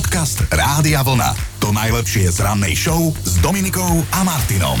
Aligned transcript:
Podcast 0.00 0.48
Rádia 0.48 1.04
Vlna. 1.04 1.60
To 1.60 1.76
najlepšie 1.76 2.32
z 2.32 2.40
rannej 2.40 2.72
show 2.72 3.12
s 3.20 3.36
Dominikou 3.44 4.00
a 4.16 4.24
Martinom. 4.24 4.80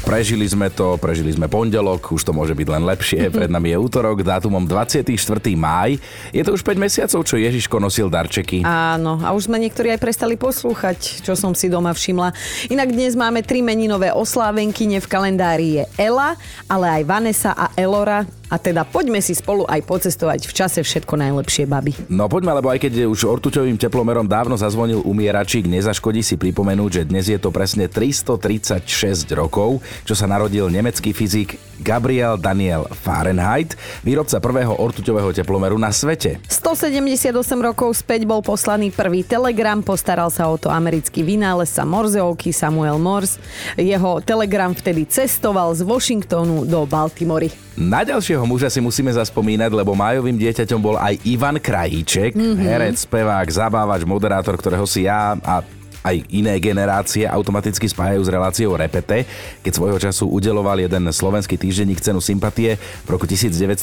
Prežili 0.00 0.48
sme 0.48 0.72
to, 0.72 0.96
prežili 0.96 1.28
sme 1.28 1.44
pondelok, 1.44 2.16
už 2.16 2.24
to 2.24 2.32
môže 2.32 2.56
byť 2.56 2.64
len 2.64 2.88
lepšie. 2.88 3.28
Pred 3.36 3.52
nami 3.52 3.76
je 3.76 3.78
útorok, 3.84 4.24
dátumom 4.24 4.64
24. 4.64 5.12
máj. 5.52 6.00
Je 6.32 6.40
to 6.40 6.56
už 6.56 6.64
5 6.64 6.72
mesiacov, 6.80 7.20
čo 7.28 7.36
Ježiško 7.36 7.76
nosil 7.76 8.08
darčeky. 8.08 8.64
Áno, 8.64 9.20
a 9.20 9.36
už 9.36 9.52
sme 9.52 9.60
niektorí 9.60 9.92
aj 9.92 10.00
prestali 10.00 10.40
poslúchať, 10.40 11.20
čo 11.20 11.36
som 11.36 11.52
si 11.52 11.68
doma 11.68 11.92
všimla. 11.92 12.32
Inak 12.72 12.96
dnes 12.96 13.12
máme 13.12 13.44
tri 13.44 13.60
meninové 13.60 14.08
oslávenkyne 14.08 15.04
v 15.04 15.10
kalendári 15.10 15.68
je 15.68 15.84
Ela, 16.00 16.32
ale 16.64 16.96
aj 16.96 17.02
Vanessa 17.04 17.52
a 17.52 17.76
Elora. 17.76 18.24
A 18.46 18.62
teda 18.62 18.86
poďme 18.86 19.18
si 19.18 19.34
spolu 19.34 19.66
aj 19.66 19.82
pocestovať 19.82 20.46
v 20.46 20.52
čase 20.54 20.78
všetko 20.86 21.18
najlepšie, 21.18 21.66
baby. 21.66 21.98
No 22.06 22.30
poďme, 22.30 22.54
lebo 22.54 22.70
aj 22.70 22.78
keď 22.78 23.10
už 23.10 23.26
ortuťovým 23.26 23.74
teplomerom 23.74 24.22
dávno 24.22 24.54
zazvonil 24.54 25.02
umieračík, 25.02 25.66
nezaškodí 25.66 26.22
si 26.22 26.38
pripomenúť, 26.38 27.02
že 27.02 27.08
dnes 27.10 27.26
je 27.26 27.42
to 27.42 27.50
presne 27.50 27.90
336 27.90 28.86
rokov, 29.34 29.82
čo 30.06 30.14
sa 30.14 30.30
narodil 30.30 30.70
nemecký 30.70 31.10
fyzik 31.10 31.58
Gabriel 31.82 32.38
Daniel 32.38 32.86
Fahrenheit, 32.94 33.74
výrobca 34.06 34.38
prvého 34.38 34.78
ortuťového 34.78 35.34
teplomeru 35.34 35.74
na 35.74 35.90
svete. 35.90 36.38
178 36.46 37.34
rokov 37.58 37.98
späť 37.98 38.30
bol 38.30 38.46
poslaný 38.46 38.94
prvý 38.94 39.26
telegram, 39.26 39.82
postaral 39.82 40.30
sa 40.30 40.46
o 40.46 40.54
to 40.54 40.70
americký 40.70 41.26
vynálezca 41.26 41.82
Morzeovky 41.82 42.54
Samuel 42.54 43.02
Morse. 43.02 43.42
Jeho 43.74 44.22
telegram 44.22 44.70
vtedy 44.70 45.02
cestoval 45.10 45.74
z 45.74 45.82
Washingtonu 45.82 46.62
do 46.62 46.86
Baltimory. 46.86 47.65
Na 47.76 48.00
ďalšieho 48.08 48.40
muža 48.48 48.72
si 48.72 48.80
musíme 48.80 49.12
zaspomínať, 49.12 49.68
lebo 49.68 49.92
májovým 49.92 50.40
dieťaťom 50.40 50.80
bol 50.80 50.96
aj 50.96 51.20
Ivan 51.28 51.60
Krajíček, 51.60 52.32
mm-hmm. 52.32 52.64
herec, 52.64 52.96
spevák, 53.04 53.44
zabávač, 53.52 54.08
moderátor, 54.08 54.56
ktorého 54.56 54.88
si 54.88 55.04
ja 55.04 55.36
a 55.44 55.60
aj 56.06 56.22
iné 56.30 56.54
generácie 56.62 57.26
automaticky 57.26 57.90
spájajú 57.90 58.22
s 58.22 58.30
reláciou 58.30 58.78
Repete, 58.78 59.26
keď 59.66 59.72
svojho 59.74 59.98
času 59.98 60.30
udeloval 60.30 60.78
jeden 60.78 61.10
slovenský 61.10 61.58
týždenník 61.58 61.98
cenu 61.98 62.22
sympatie. 62.22 62.78
V 63.02 63.08
roku 63.10 63.26
1970 63.26 63.82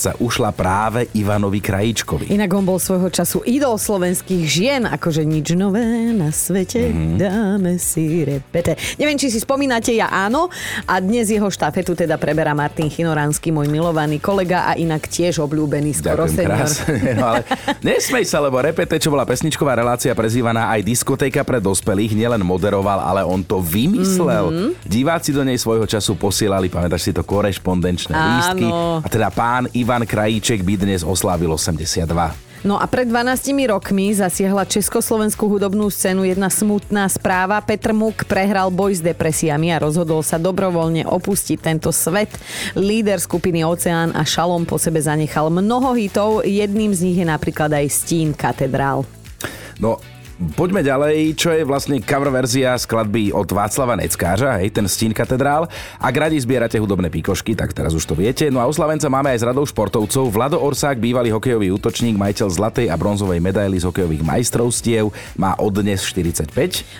sa 0.00 0.16
ušla 0.16 0.56
práve 0.56 1.12
Ivanovi 1.12 1.60
Krajíčkovi. 1.60 2.32
Inak 2.32 2.48
on 2.56 2.64
bol 2.64 2.80
svojho 2.80 3.12
času 3.12 3.44
idol 3.44 3.76
slovenských 3.76 4.44
žien, 4.48 4.82
akože 4.88 5.26
nič 5.26 5.52
nové 5.52 5.84
na 6.14 6.32
svete, 6.32 6.88
mm-hmm. 6.88 7.16
dáme 7.20 7.76
si 7.76 8.24
Repete. 8.24 8.78
Neviem, 8.96 9.18
či 9.20 9.28
si 9.28 9.42
spomínate, 9.42 9.92
ja 9.92 10.08
áno. 10.08 10.48
A 10.88 11.02
dnes 11.02 11.28
jeho 11.28 11.50
štafetu 11.50 11.92
teda 11.92 12.16
preberá 12.16 12.54
Martin 12.56 12.88
Chinoránsky, 12.88 13.50
môj 13.50 13.66
milovaný 13.68 14.22
kolega 14.22 14.70
a 14.70 14.78
inak 14.78 15.10
tiež 15.10 15.42
obľúbený 15.42 15.92
skoro 15.92 16.30
Ďakujem, 16.30 16.38
senior. 16.38 17.16
no, 17.18 17.24
ale 17.34 17.40
nesmej 17.86 18.24
sa, 18.24 18.38
lebo 18.38 18.62
Repete, 18.62 18.96
čo 19.02 19.10
bola 19.10 19.26
pesničková 19.26 19.74
relácia 19.74 20.14
prezývaná 20.14 20.70
aj 20.70 20.80
diskotéka 20.86 21.33
pre 21.42 21.58
dospelých, 21.58 22.14
nielen 22.14 22.44
moderoval, 22.46 23.02
ale 23.02 23.26
on 23.26 23.42
to 23.42 23.58
vymyslel. 23.58 24.52
Mm-hmm. 24.52 24.70
Diváci 24.86 25.34
do 25.34 25.42
nej 25.42 25.58
svojho 25.58 25.88
času 25.88 26.14
posielali, 26.14 26.70
pamätáš 26.70 27.08
si 27.08 27.12
to, 27.16 27.26
korešpondenčné 27.26 28.14
Áno. 28.14 28.28
lístky. 28.38 28.66
A 29.02 29.06
teda 29.10 29.32
pán 29.34 29.66
Ivan 29.74 30.06
Krajíček 30.06 30.62
by 30.62 30.74
dnes 30.78 31.02
oslávil 31.02 31.50
82. 31.50 32.06
No 32.64 32.80
a 32.80 32.88
pred 32.88 33.04
12 33.04 33.52
rokmi 33.68 34.08
zasiahla 34.16 34.64
československú 34.64 35.52
hudobnú 35.52 35.92
scénu 35.92 36.24
jedna 36.24 36.48
smutná 36.48 37.04
správa. 37.12 37.60
Petr 37.60 37.92
Muk 37.92 38.24
prehral 38.24 38.72
boj 38.72 38.96
s 38.96 39.04
depresiami 39.04 39.68
a 39.68 39.84
rozhodol 39.84 40.24
sa 40.24 40.40
dobrovoľne 40.40 41.04
opustiť 41.04 41.60
tento 41.60 41.92
svet. 41.92 42.32
Líder 42.72 43.20
skupiny 43.20 43.68
Oceán 43.68 44.16
a 44.16 44.24
Šalom 44.24 44.64
po 44.64 44.80
sebe 44.80 44.96
zanechal 44.96 45.52
mnoho 45.52 45.92
hitov. 45.92 46.40
Jedným 46.40 46.96
z 46.96 47.04
nich 47.04 47.20
je 47.20 47.28
napríklad 47.28 47.68
aj 47.68 47.86
Stín 47.92 48.32
katedrál. 48.32 49.04
No, 49.76 50.00
Poďme 50.34 50.82
ďalej, 50.82 51.38
čo 51.38 51.54
je 51.54 51.62
vlastne 51.62 52.02
cover 52.02 52.26
verzia 52.26 52.74
skladby 52.74 53.30
od 53.30 53.46
Václava 53.54 53.94
Neckářa, 53.94 54.58
hej, 54.58 54.74
ten 54.74 54.90
Stín 54.90 55.14
katedrál. 55.14 55.70
Ak 56.02 56.10
radi 56.10 56.34
zbierate 56.42 56.74
hudobné 56.82 57.06
píkošky, 57.06 57.54
tak 57.54 57.70
teraz 57.70 57.94
už 57.94 58.02
to 58.02 58.18
viete. 58.18 58.50
No 58.50 58.58
a 58.58 58.66
oslavenca 58.66 59.06
máme 59.06 59.30
aj 59.30 59.38
z 59.38 59.54
radou 59.54 59.62
športovcov. 59.62 60.34
Vlado 60.34 60.58
Orsák, 60.58 60.98
bývalý 60.98 61.30
hokejový 61.30 61.70
útočník, 61.78 62.18
majiteľ 62.18 62.48
zlatej 62.50 62.90
a 62.90 62.98
bronzovej 62.98 63.38
medaily 63.38 63.78
z 63.78 63.86
hokejových 63.86 64.26
majstrovstiev, 64.26 65.14
má 65.38 65.54
od 65.54 65.70
dnes 65.70 66.02
45. 66.02 66.50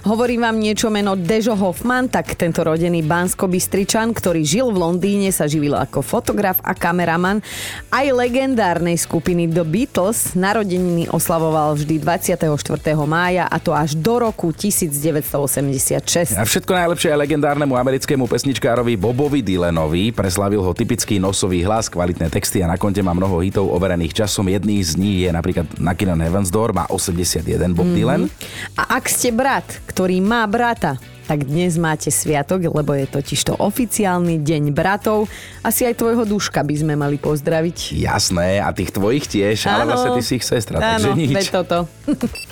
Hovorím 0.07 0.47
vám 0.47 0.55
niečo 0.55 0.87
meno 0.95 1.19
Dežo 1.19 1.59
Hoffman, 1.59 2.07
tak 2.07 2.39
tento 2.39 2.63
rodený 2.63 3.03
Bansko-Bystričan, 3.03 4.15
ktorý 4.15 4.47
žil 4.47 4.71
v 4.71 4.79
Londýne, 4.79 5.35
sa 5.35 5.51
živil 5.51 5.75
ako 5.75 6.07
fotograf 6.07 6.63
a 6.63 6.71
kameraman. 6.71 7.43
Aj 7.91 8.07
legendárnej 8.07 8.95
skupiny 8.95 9.51
The 9.51 9.67
Beatles 9.67 10.39
narodeniny 10.39 11.11
oslavoval 11.11 11.75
vždy 11.83 11.99
24. 11.99 12.47
mája 13.03 13.24
a 13.33 13.57
to 13.57 13.73
až 13.73 13.97
do 13.97 14.21
roku 14.21 14.53
1986. 14.53 16.37
A 16.37 16.45
všetko 16.45 16.77
najlepšie 16.77 17.09
aj 17.17 17.19
legendárnemu 17.25 17.73
americkému 17.73 18.29
pesničkárovi 18.29 19.01
Bobovi 19.01 19.41
Dylanovi. 19.41 20.13
Preslavil 20.13 20.61
ho 20.61 20.77
typický 20.77 21.17
nosový 21.17 21.65
hlas, 21.65 21.89
kvalitné 21.89 22.29
texty 22.29 22.61
a 22.61 22.69
na 22.69 22.77
konte 22.77 23.01
má 23.01 23.17
mnoho 23.17 23.41
hitov 23.41 23.73
overených 23.73 24.13
časom. 24.13 24.45
Jedný 24.53 24.85
z 24.85 25.01
nich 25.01 25.19
je 25.25 25.31
napríklad 25.33 25.65
Knockin' 25.81 26.13
on 26.13 26.21
Heaven's 26.21 26.53
Door, 26.53 26.77
má 26.77 26.85
81 26.93 27.73
Bob 27.73 27.89
mm-hmm. 27.89 27.97
Dylan. 27.97 28.23
A 28.77 29.01
ak 29.01 29.09
ste 29.09 29.33
brat, 29.33 29.65
ktorý 29.89 30.21
má 30.21 30.45
brata, 30.45 31.01
tak 31.25 31.49
dnes 31.49 31.81
máte 31.81 32.13
sviatok, 32.13 32.69
lebo 32.69 32.93
je 32.93 33.09
totiž 33.09 33.41
to 33.43 33.53
oficiálny 33.57 34.45
deň 34.45 34.71
bratov. 34.71 35.27
Asi 35.65 35.89
aj 35.89 35.97
tvojho 35.97 36.29
duška 36.29 36.61
by 36.61 36.75
sme 36.77 36.95
mali 36.95 37.17
pozdraviť. 37.17 37.97
Jasné, 37.97 38.61
a 38.61 38.69
tých 38.71 38.93
tvojich 38.93 39.25
tiež, 39.25 39.65
ale 39.67 39.85
Áno. 39.85 39.91
vlastne 39.97 40.11
ty 40.15 40.23
si 40.23 40.33
ich 40.37 40.45
sestra, 40.45 40.77
takže 40.77 41.11
Áno, 41.11 41.17
nič. 41.17 41.33
veď 41.33 41.49
toto. 41.65 41.89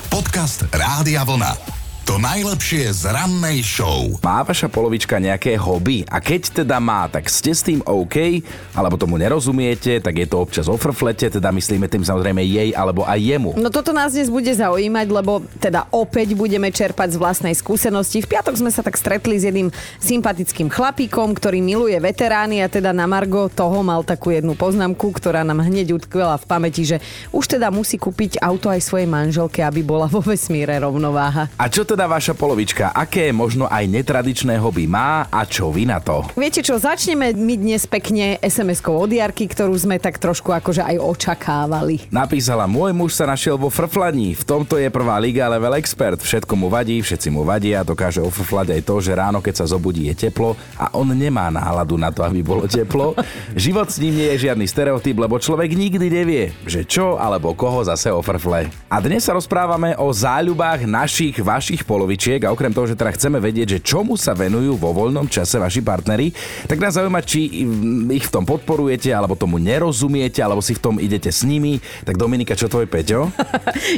Podcast 0.08 0.64
Rádia 0.72 1.22
Vlna. 1.22 1.81
To 2.02 2.18
najlepšie 2.18 2.90
z 2.90 3.14
rannej 3.14 3.62
show. 3.62 4.18
Má 4.26 4.42
vaša 4.42 4.66
polovička 4.66 5.22
nejaké 5.22 5.54
hobby? 5.54 6.02
A 6.10 6.18
keď 6.18 6.66
teda 6.66 6.82
má, 6.82 7.06
tak 7.06 7.30
ste 7.30 7.54
s 7.54 7.62
tým 7.62 7.78
OK? 7.86 8.42
Alebo 8.74 8.98
tomu 8.98 9.14
nerozumiete, 9.22 10.02
tak 10.02 10.18
je 10.18 10.26
to 10.26 10.42
občas 10.42 10.66
o 10.66 10.74
frflete, 10.74 11.30
teda 11.30 11.54
myslíme 11.54 11.86
tým 11.86 12.02
samozrejme 12.02 12.42
jej 12.42 12.74
alebo 12.74 13.06
aj 13.06 13.22
jemu. 13.22 13.54
No 13.54 13.70
toto 13.70 13.94
nás 13.94 14.18
dnes 14.18 14.34
bude 14.34 14.50
zaujímať, 14.50 15.06
lebo 15.14 15.46
teda 15.62 15.86
opäť 15.94 16.34
budeme 16.34 16.74
čerpať 16.74 17.14
z 17.14 17.20
vlastnej 17.22 17.54
skúsenosti. 17.54 18.18
V 18.26 18.34
piatok 18.34 18.58
sme 18.58 18.74
sa 18.74 18.82
tak 18.82 18.98
stretli 18.98 19.38
s 19.38 19.46
jedným 19.46 19.70
sympatickým 20.02 20.74
chlapíkom, 20.74 21.38
ktorý 21.38 21.62
miluje 21.62 21.94
veterány 22.02 22.66
a 22.66 22.68
teda 22.68 22.90
na 22.90 23.06
Margo 23.06 23.46
toho 23.46 23.78
mal 23.86 24.02
takú 24.02 24.34
jednu 24.34 24.58
poznámku, 24.58 25.06
ktorá 25.14 25.46
nám 25.46 25.62
hneď 25.62 25.94
utkvela 25.94 26.34
v 26.34 26.50
pamäti, 26.50 26.82
že 26.82 26.98
už 27.30 27.46
teda 27.46 27.70
musí 27.70 27.94
kúpiť 27.94 28.42
auto 28.42 28.66
aj 28.66 28.82
svojej 28.82 29.06
manželke, 29.06 29.62
aby 29.62 29.86
bola 29.86 30.10
vo 30.10 30.18
vesmíre 30.18 30.74
rovnováha. 30.82 31.46
A 31.54 31.70
čo 31.70 31.91
teda 31.92 32.08
vaša 32.08 32.32
polovička? 32.32 32.96
Aké 32.96 33.28
možno 33.36 33.68
aj 33.68 33.84
netradičné 33.84 34.56
hobby 34.56 34.88
má 34.88 35.28
a 35.28 35.44
čo 35.44 35.68
vy 35.68 35.84
na 35.84 36.00
to? 36.00 36.24
Viete 36.32 36.64
čo, 36.64 36.80
začneme 36.80 37.36
my 37.36 37.54
dnes 37.60 37.84
pekne 37.84 38.40
SMS-kou 38.40 38.96
od 38.96 39.12
Jarky, 39.12 39.44
ktorú 39.44 39.76
sme 39.76 40.00
tak 40.00 40.16
trošku 40.16 40.56
akože 40.56 40.80
aj 40.80 40.96
očakávali. 40.96 42.08
Napísala, 42.08 42.64
môj 42.64 42.96
muž 42.96 43.12
sa 43.12 43.28
našiel 43.28 43.60
vo 43.60 43.68
frflaní, 43.68 44.32
v 44.32 44.40
tomto 44.40 44.80
je 44.80 44.88
prvá 44.88 45.20
liga 45.20 45.44
level 45.52 45.76
expert, 45.76 46.16
všetko 46.16 46.56
mu 46.56 46.72
vadí, 46.72 47.04
všetci 47.04 47.28
mu 47.28 47.44
vadia, 47.44 47.84
dokáže 47.84 48.24
ofrflať 48.24 48.72
aj 48.72 48.80
to, 48.88 48.94
že 49.04 49.12
ráno 49.12 49.44
keď 49.44 49.60
sa 49.60 49.68
zobudí 49.68 50.08
je 50.08 50.16
teplo 50.16 50.56
a 50.80 50.88
on 50.96 51.12
nemá 51.12 51.52
náladu 51.52 52.00
na 52.00 52.08
to, 52.08 52.24
aby 52.24 52.40
bolo 52.40 52.64
teplo. 52.64 53.12
Život 53.52 53.92
s 53.92 54.00
ním 54.00 54.16
nie 54.16 54.28
je 54.32 54.48
žiadny 54.48 54.64
stereotyp, 54.64 55.20
lebo 55.20 55.36
človek 55.36 55.76
nikdy 55.76 56.08
nevie, 56.08 56.56
že 56.64 56.88
čo 56.88 57.20
alebo 57.20 57.52
koho 57.52 57.84
zase 57.84 58.08
ofrfle. 58.08 58.72
A 58.88 58.96
dnes 58.96 59.28
sa 59.28 59.36
rozprávame 59.36 59.92
o 60.00 60.08
záľubách 60.08 60.88
našich, 60.88 61.36
vašich 61.36 61.81
polovičiek 61.88 62.44
a 62.46 62.52
okrem 62.52 62.72
toho, 62.72 62.88
že 62.88 62.98
teda 62.98 63.14
chceme 63.14 63.38
vedieť, 63.38 63.78
že 63.78 63.84
čomu 63.84 64.14
sa 64.18 64.32
venujú 64.32 64.76
vo 64.76 64.94
voľnom 64.94 65.28
čase 65.28 65.60
vaši 65.60 65.80
partneri, 65.84 66.32
tak 66.66 66.80
nás 66.80 66.94
zaujíma, 66.96 67.20
či 67.24 67.64
mm, 67.64 68.10
ich 68.14 68.26
v 68.28 68.32
tom 68.32 68.44
podporujete, 68.44 69.12
alebo 69.12 69.38
tomu 69.38 69.56
nerozumiete, 69.58 70.42
alebo 70.42 70.60
si 70.60 70.76
v 70.76 70.82
tom 70.82 70.94
idete 70.98 71.30
s 71.30 71.42
nimi. 71.46 71.78
Tak 72.06 72.18
Dominika, 72.18 72.58
čo 72.58 72.68
tvoj 72.68 72.86
Peťo? 72.86 73.28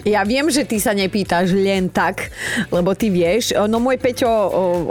Ja 0.05 0.23
viem, 0.27 0.47
že 0.51 0.67
ty 0.67 0.79
sa 0.79 0.93
nepýtaš 0.93 1.55
len 1.55 1.89
tak, 1.89 2.31
lebo 2.69 2.93
ty 2.95 3.09
vieš. 3.09 3.57
No 3.67 3.81
môj 3.81 3.97
Peťo, 3.99 4.29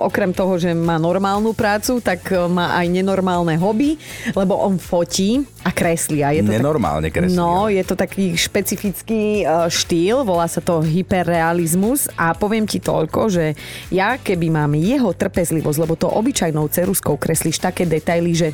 okrem 0.04 0.34
toho, 0.36 0.58
že 0.58 0.74
má 0.74 0.98
normálnu 0.98 1.54
prácu, 1.54 2.00
tak 2.02 2.34
má 2.50 2.76
aj 2.78 2.88
nenormálne 2.90 3.56
hobby, 3.60 3.96
lebo 4.34 4.58
on 4.58 4.76
fotí 4.80 5.44
a 5.64 5.72
kreslí. 5.72 6.20
A 6.22 6.36
je 6.36 6.44
to 6.44 6.52
Nenormálne 6.52 7.08
tak, 7.08 7.24
kreslí, 7.24 7.40
No, 7.40 7.72
je 7.72 7.84
to 7.88 7.96
taký 7.96 8.36
špecifický 8.36 9.48
e, 9.48 9.72
štýl, 9.72 10.28
volá 10.28 10.46
sa 10.52 10.60
to 10.60 10.84
hyperrealizmus 10.84 12.12
a 12.20 12.36
poviem 12.36 12.68
ti 12.68 12.83
toľko, 12.84 13.22
že 13.32 13.46
ja 13.90 14.20
keby 14.20 14.52
mám 14.52 14.76
jeho 14.76 15.16
trpezlivosť, 15.16 15.80
lebo 15.80 15.96
to 15.96 16.12
obyčajnou 16.12 16.68
ceruskou 16.68 17.16
kreslíš 17.16 17.64
také 17.64 17.88
detaily, 17.88 18.36
že 18.36 18.50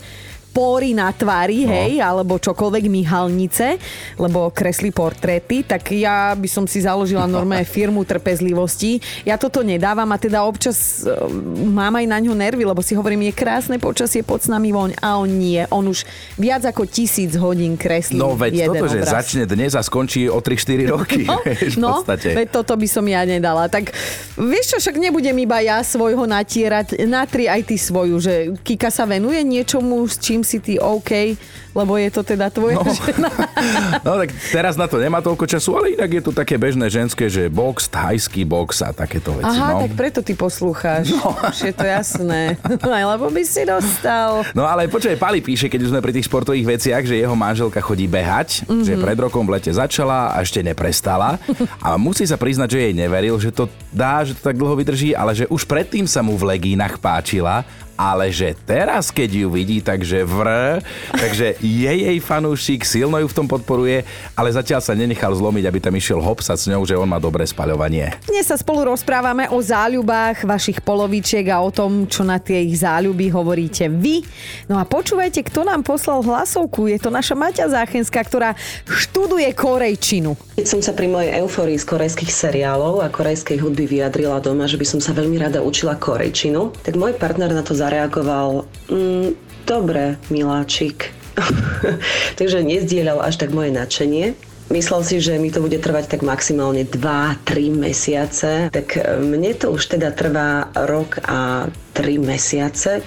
pory 0.60 0.92
na 0.92 1.08
tvári, 1.10 1.64
No. 1.64 1.72
hej, 1.72 1.92
alebo 2.00 2.36
čokoľvek 2.36 2.84
myhalnice, 2.86 3.80
lebo 4.16 4.52
kreslí 4.52 4.92
portréty, 4.92 5.64
tak 5.64 5.88
ja 5.90 6.36
by 6.36 6.46
som 6.46 6.66
si 6.66 6.84
založila 6.84 7.24
normálne 7.26 7.64
firmu 7.78 8.04
trpezlivosti. 8.04 8.98
Ja 9.24 9.36
toto 9.36 9.62
nedávam 9.62 10.08
a 10.08 10.18
teda 10.18 10.44
občas 10.44 11.00
e, 11.00 11.16
mám 11.64 11.96
aj 11.96 12.06
na 12.06 12.20
ňo 12.20 12.34
nervy, 12.34 12.64
lebo 12.64 12.80
si 12.80 12.92
hovorím, 12.92 13.24
je 13.26 13.34
krásne 13.34 13.78
počasie, 13.78 14.20
pod 14.20 14.40
s 14.40 14.48
nami 14.48 14.70
voň 14.70 15.00
a 15.00 15.16
on 15.16 15.30
nie. 15.30 15.64
On 15.70 15.84
už 15.84 16.04
viac 16.36 16.66
ako 16.66 16.84
tisíc 16.84 17.36
hodín 17.36 17.76
kreslí 17.76 18.16
No 18.16 18.34
veď 18.34 18.52
jeden 18.66 18.76
toto, 18.76 18.88
že 18.90 19.00
obraz. 19.00 19.14
začne 19.16 19.44
dnes 19.46 19.72
a 19.72 19.82
skončí 19.82 20.28
o 20.28 20.40
3-4 20.40 20.60
roky. 20.90 21.24
No, 21.30 21.40
v 21.46 21.78
no 21.78 21.90
podstate. 22.02 22.34
veď 22.34 22.48
toto 22.52 22.74
by 22.74 22.88
som 22.90 23.06
ja 23.06 23.24
nedala. 23.24 23.70
Tak 23.70 23.94
vieš 24.36 24.74
čo, 24.74 24.78
však 24.80 24.98
nebudem 24.98 25.38
iba 25.38 25.62
ja 25.62 25.80
svojho 25.80 26.26
natierať, 26.26 26.98
natri 27.06 27.46
aj 27.46 27.62
ty 27.64 27.78
svoju, 27.78 28.16
že 28.18 28.34
Kika 28.60 28.90
sa 28.90 29.06
venuje 29.06 29.38
niečomu, 29.40 30.02
s 30.04 30.18
čím 30.18 30.42
si 30.50 30.58
ty 30.58 30.82
OK, 30.82 31.38
lebo 31.72 31.94
je 31.96 32.10
to 32.10 32.26
teda 32.26 32.50
tvoja 32.50 32.82
No. 32.82 32.90
žena. 32.90 33.30
No 34.06 34.16
tak 34.18 34.32
teraz 34.50 34.80
na 34.80 34.88
to 34.88 34.98
nemá 34.98 35.20
toľko 35.20 35.46
času, 35.46 35.76
ale 35.76 35.94
inak 35.94 36.10
je 36.10 36.24
to 36.24 36.32
také 36.32 36.56
bežné 36.56 36.88
ženské, 36.88 37.28
že 37.28 37.52
box, 37.52 37.92
thajský 37.92 38.48
box 38.48 38.82
a 38.82 38.90
takéto 38.90 39.36
veci. 39.36 39.52
Aha, 39.52 39.76
no. 39.76 39.80
tak 39.86 39.92
preto 39.94 40.20
ty 40.24 40.34
poslúcháš. 40.34 41.12
No. 41.14 41.36
Už 41.36 41.60
je 41.70 41.74
to 41.76 41.84
jasné. 41.84 42.56
Lebo 43.12 43.28
by 43.30 43.44
si 43.44 43.68
dostal. 43.68 44.42
No 44.56 44.64
ale 44.64 44.88
počkaj, 44.88 45.20
Pali 45.20 45.44
píše, 45.44 45.68
keď 45.68 45.80
už 45.86 45.92
sme 45.92 46.02
pri 46.02 46.16
tých 46.16 46.26
športových 46.26 46.80
veciach, 46.80 47.04
že 47.04 47.20
jeho 47.20 47.36
manželka 47.36 47.84
chodí 47.84 48.08
behať, 48.08 48.64
mm-hmm. 48.66 48.86
že 48.88 48.94
pred 48.96 49.20
rokom 49.20 49.44
v 49.44 49.60
lete 49.60 49.70
začala 49.70 50.32
a 50.34 50.40
ešte 50.42 50.64
neprestala. 50.64 51.36
A 51.86 52.00
musí 52.00 52.24
sa 52.24 52.40
priznať, 52.40 52.70
že 52.72 52.80
jej 52.90 52.94
neveril, 52.96 53.36
že 53.38 53.52
to 53.52 53.68
dá, 53.92 54.24
že 54.24 54.32
to 54.34 54.42
tak 54.42 54.56
dlho 54.56 54.80
vydrží, 54.80 55.12
ale 55.12 55.36
že 55.36 55.46
už 55.48 55.68
predtým 55.68 56.08
sa 56.08 56.24
mu 56.24 56.40
v 56.40 56.56
legínach 56.56 56.96
páčila 56.98 57.68
ale 58.00 58.32
že 58.32 58.56
teraz, 58.64 59.12
keď 59.12 59.44
ju 59.44 59.48
vidí, 59.52 59.84
takže 59.84 60.24
vr, 60.24 60.80
takže 61.12 61.60
je 61.60 61.92
jej 61.92 62.18
fanúšik, 62.24 62.88
silno 62.88 63.20
ju 63.20 63.28
v 63.28 63.36
tom 63.36 63.44
podporuje, 63.52 64.08
ale 64.40 64.56
zatiaľ 64.56 64.80
sa 64.80 64.96
nenechal 64.96 65.36
zlomiť, 65.36 65.68
aby 65.68 65.80
tam 65.84 65.92
išiel 66.00 66.24
hopsať 66.24 66.56
s 66.56 66.70
ňou, 66.72 66.88
že 66.88 66.96
on 66.96 67.12
má 67.12 67.20
dobré 67.20 67.44
spaľovanie. 67.44 68.16
Dnes 68.24 68.48
sa 68.48 68.56
spolu 68.56 68.88
rozprávame 68.96 69.52
o 69.52 69.60
záľubách 69.60 70.48
vašich 70.48 70.80
polovičiek 70.80 71.44
a 71.52 71.60
o 71.60 71.76
tom, 71.76 72.08
čo 72.08 72.24
na 72.24 72.40
tie 72.40 72.64
ich 72.64 72.80
záľuby 72.80 73.28
hovoríte 73.36 73.92
vy. 73.92 74.24
No 74.72 74.80
a 74.80 74.88
počúvajte, 74.88 75.44
kto 75.44 75.68
nám 75.68 75.84
poslal 75.84 76.24
hlasovku. 76.24 76.88
Je 76.88 77.04
to 77.04 77.12
naša 77.12 77.36
Maťa 77.36 77.68
Záchenská, 77.68 78.24
ktorá 78.24 78.56
študuje 78.88 79.52
korejčinu. 79.52 80.40
Keď 80.56 80.66
som 80.68 80.80
sa 80.80 80.96
pri 80.96 81.12
mojej 81.12 81.36
eufórii 81.44 81.76
z 81.76 81.84
korejských 81.84 82.32
seriálov 82.32 83.04
a 83.04 83.12
korejskej 83.12 83.60
hudby 83.60 83.92
vyjadrila 83.92 84.40
doma, 84.40 84.72
že 84.72 84.80
by 84.80 84.88
som 84.88 85.00
sa 85.04 85.12
veľmi 85.12 85.36
rada 85.36 85.60
učila 85.60 86.00
korejčinu, 86.00 86.72
tak 86.80 86.96
môj 86.96 87.20
partner 87.20 87.52
na 87.52 87.60
to 87.60 87.76
zareagoval, 87.90 88.70
mm, 88.94 89.34
dobre, 89.66 90.22
miláčik. 90.30 91.10
Takže 92.40 92.62
nezdieľal 92.62 93.26
až 93.26 93.42
tak 93.42 93.50
moje 93.50 93.74
nadšenie. 93.74 94.38
Myslel 94.70 95.02
si, 95.02 95.18
že 95.18 95.42
mi 95.42 95.50
to 95.50 95.66
bude 95.66 95.82
trvať 95.82 96.14
tak 96.14 96.22
maximálne 96.22 96.86
2-3 96.86 97.74
mesiace, 97.74 98.70
tak 98.70 99.02
e, 99.02 99.18
mne 99.18 99.58
to 99.58 99.74
už 99.74 99.98
teda 99.98 100.14
trvá 100.14 100.70
rok 100.86 101.18
a 101.26 101.66
3 101.98 102.22
mesiace. 102.22 103.02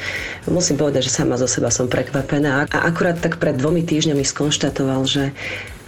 Musím 0.51 0.83
povedať, 0.83 1.07
že 1.07 1.15
sama 1.15 1.39
zo 1.39 1.47
seba 1.47 1.71
som 1.71 1.87
prekvapená. 1.87 2.67
A 2.67 2.79
akurát 2.83 3.23
tak 3.23 3.39
pred 3.39 3.55
dvomi 3.55 3.87
týždňami 3.87 4.27
skonštatoval, 4.27 5.07
že 5.07 5.31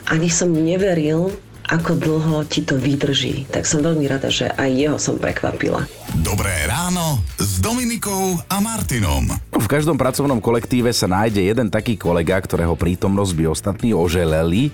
ani 0.06 0.31
som 0.31 0.55
neveril, 0.55 1.35
ako 1.65 1.97
dlho 1.97 2.45
ti 2.45 2.61
to 2.61 2.77
vydrží. 2.77 3.49
Tak 3.49 3.65
som 3.65 3.81
veľmi 3.81 4.05
rada, 4.05 4.29
že 4.29 4.53
aj 4.53 4.71
jeho 4.71 4.99
som 5.01 5.17
prekvapila. 5.17 5.89
Dobré 6.21 6.53
ráno 6.69 7.25
s 7.41 7.61
Dominikou 7.61 8.37
a 8.49 8.61
Martinom. 8.61 9.33
V 9.53 9.67
každom 9.71 9.97
pracovnom 9.97 10.41
kolektíve 10.45 10.93
sa 10.93 11.09
nájde 11.09 11.41
jeden 11.41 11.73
taký 11.73 11.97
kolega, 11.97 12.37
ktorého 12.37 12.77
prítomnosť 12.77 13.33
by 13.33 13.45
ostatní 13.49 13.91
oželeli, 13.97 14.69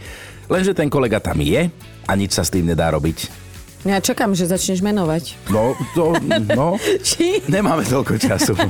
lenže 0.51 0.75
ten 0.75 0.91
kolega 0.91 1.23
tam 1.23 1.39
je 1.39 1.71
a 2.07 2.13
nič 2.19 2.35
sa 2.35 2.43
s 2.43 2.51
tým 2.51 2.67
nedá 2.67 2.91
robiť. 2.91 3.50
Ja 3.81 3.97
čakám, 3.97 4.37
že 4.37 4.45
začneš 4.45 4.85
menovať. 4.85 5.41
No, 5.49 5.73
to, 5.97 6.13
no, 6.53 6.77
Či? 7.09 7.41
nemáme 7.49 7.81
toľko 7.89 8.21
času. 8.21 8.53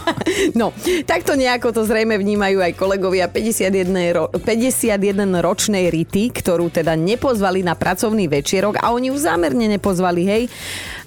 No, 0.51 0.75
takto 1.07 1.39
nejako 1.39 1.71
to 1.71 1.83
zrejme 1.87 2.17
vnímajú 2.19 2.59
aj 2.63 2.73
kolegovia 2.75 3.27
51, 3.31 3.87
ro- 4.15 4.31
51 4.33 4.99
ročnej 5.41 5.91
Rity, 5.91 6.31
ktorú 6.33 6.71
teda 6.71 6.95
nepozvali 6.99 7.63
na 7.63 7.75
pracovný 7.79 8.27
večierok 8.27 8.79
a 8.79 8.91
oni 8.91 9.11
ju 9.15 9.17
zámerne 9.19 9.67
nepozvali, 9.71 10.23
hej. 10.27 10.43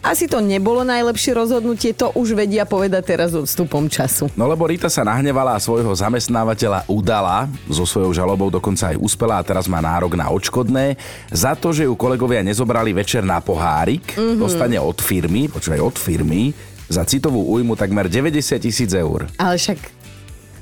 Asi 0.03 0.27
to 0.27 0.43
nebolo 0.43 0.83
najlepšie 0.83 1.31
rozhodnutie, 1.31 1.95
to 1.95 2.11
už 2.11 2.35
vedia 2.35 2.67
povedať 2.67 3.15
teraz 3.15 3.31
odstupom 3.31 3.87
času. 3.87 4.27
No 4.35 4.51
lebo 4.51 4.67
Rita 4.67 4.91
sa 4.91 5.07
nahnevala 5.07 5.55
a 5.55 5.63
svojho 5.63 5.95
zamestnávateľa 5.95 6.91
udala, 6.91 7.47
so 7.71 7.87
svojou 7.87 8.11
žalobou 8.11 8.51
dokonca 8.51 8.91
aj 8.91 8.99
uspela 8.99 9.39
a 9.39 9.47
teraz 9.47 9.71
má 9.71 9.79
nárok 9.79 10.19
na 10.19 10.27
odškodné 10.27 10.99
za 11.31 11.55
to, 11.55 11.71
že 11.71 11.87
ju 11.87 11.95
kolegovia 11.95 12.43
nezobrali 12.43 12.91
večer 12.91 13.23
na 13.23 13.39
pohárik, 13.39 14.03
mm-hmm. 14.19 14.43
dostane 14.43 14.75
od 14.75 14.99
firmy, 14.99 15.47
počúvaj, 15.47 15.79
od 15.79 15.95
firmy, 15.95 16.51
za 16.91 17.07
citovú 17.07 17.39
újmu 17.55 17.79
takmer 17.79 18.11
90 18.11 18.59
tisíc 18.59 18.91
eur. 18.91 19.31
Ale 19.39 19.55
však 19.55 19.79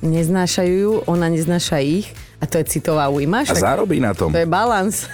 neznášajú 0.05 0.73
ju, 0.85 0.93
ona 1.09 1.33
neznáša 1.33 1.81
ich 1.81 2.13
a 2.41 2.49
to 2.49 2.57
je 2.57 2.65
citová 2.65 3.05
újma. 3.13 3.45
A 3.45 3.53
zarobí 3.53 4.01
na 4.01 4.17
tom. 4.17 4.33
To 4.33 4.41
je 4.41 4.49
balans. 4.49 5.05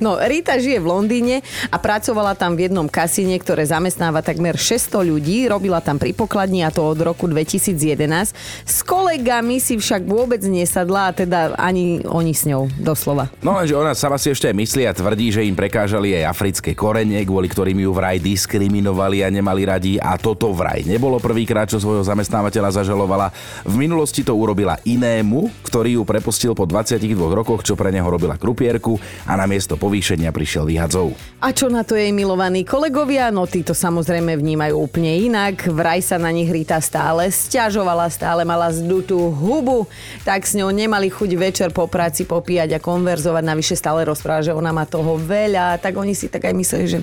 No, 0.00 0.16
Rita 0.16 0.56
žije 0.56 0.80
v 0.80 0.88
Londýne 0.88 1.36
a 1.68 1.76
pracovala 1.76 2.32
tam 2.32 2.56
v 2.56 2.64
jednom 2.64 2.88
kasíne, 2.88 3.36
ktoré 3.36 3.68
zamestnáva 3.68 4.24
takmer 4.24 4.56
600 4.56 5.04
ľudí. 5.04 5.44
Robila 5.52 5.84
tam 5.84 6.00
pri 6.00 6.16
pokladni 6.16 6.64
a 6.64 6.72
to 6.72 6.80
od 6.80 6.96
roku 7.04 7.28
2011. 7.28 8.32
S 8.64 8.80
kolegami 8.80 9.60
si 9.60 9.76
však 9.76 10.08
vôbec 10.08 10.40
nesadla 10.48 11.12
a 11.12 11.16
teda 11.16 11.60
ani 11.60 12.00
oni 12.08 12.32
s 12.32 12.48
ňou, 12.48 12.72
doslova. 12.80 13.28
No 13.44 13.52
lenže 13.60 13.76
ona 13.76 13.92
sama 13.92 14.16
si 14.16 14.32
ešte 14.32 14.48
aj 14.48 14.56
myslí 14.56 14.88
a 14.88 14.96
tvrdí, 14.96 15.28
že 15.28 15.44
im 15.44 15.52
prekážali 15.52 16.16
aj 16.16 16.32
africké 16.32 16.72
korene, 16.72 17.20
kvôli 17.28 17.52
ktorým 17.52 17.76
ju 17.84 17.92
vraj 17.92 18.16
diskriminovali 18.16 19.20
a 19.20 19.28
nemali 19.28 19.68
radi 19.68 19.94
a 20.00 20.16
toto 20.16 20.56
vraj 20.56 20.88
nebolo 20.88 21.20
prvýkrát, 21.20 21.68
čo 21.68 21.76
svojho 21.76 22.00
zamestnávateľa 22.00 22.80
zažalovala. 22.80 23.28
V 23.68 23.76
minulosti 23.76 24.24
to 24.24 24.32
urobila 24.32 24.80
inému, 24.88 25.52
ktorý 25.68 26.00
ju 26.00 26.02
prepustil 26.08 26.39
po 26.56 26.64
22 26.64 27.12
rokoch, 27.36 27.60
čo 27.60 27.76
pre 27.76 27.92
neho 27.92 28.08
robila 28.08 28.40
krupierku 28.40 28.96
a 29.28 29.36
na 29.36 29.44
miesto 29.44 29.76
povýšenia 29.76 30.32
prišiel 30.32 30.64
vyhadzov. 30.64 31.12
A 31.44 31.52
čo 31.52 31.68
na 31.68 31.84
to 31.84 31.96
jej 31.96 32.12
milovaní 32.12 32.64
kolegovia? 32.64 33.28
No 33.28 33.44
tí 33.44 33.60
to 33.60 33.76
samozrejme 33.76 34.36
vnímajú 34.36 34.76
úplne 34.76 35.12
inak. 35.20 35.68
Vraj 35.68 36.00
sa 36.00 36.16
na 36.16 36.32
nich 36.32 36.48
Rita 36.48 36.80
stále 36.80 37.28
stiažovala, 37.28 38.08
stále 38.08 38.44
mala 38.44 38.72
zdutú 38.72 39.32
hubu, 39.32 39.84
tak 40.24 40.48
s 40.48 40.56
ňou 40.56 40.72
nemali 40.72 41.08
chuť 41.12 41.30
večer 41.36 41.68
po 41.72 41.84
práci 41.88 42.24
popíjať 42.24 42.76
a 42.76 42.82
konverzovať. 42.82 43.44
Navyše 43.44 43.74
stále 43.76 44.04
rozpráva, 44.08 44.44
že 44.44 44.56
ona 44.56 44.72
má 44.72 44.84
toho 44.88 45.20
veľa, 45.20 45.80
tak 45.80 45.96
oni 45.96 46.16
si 46.16 46.32
tak 46.32 46.48
aj 46.48 46.54
mysleli, 46.56 46.86
že 46.88 46.98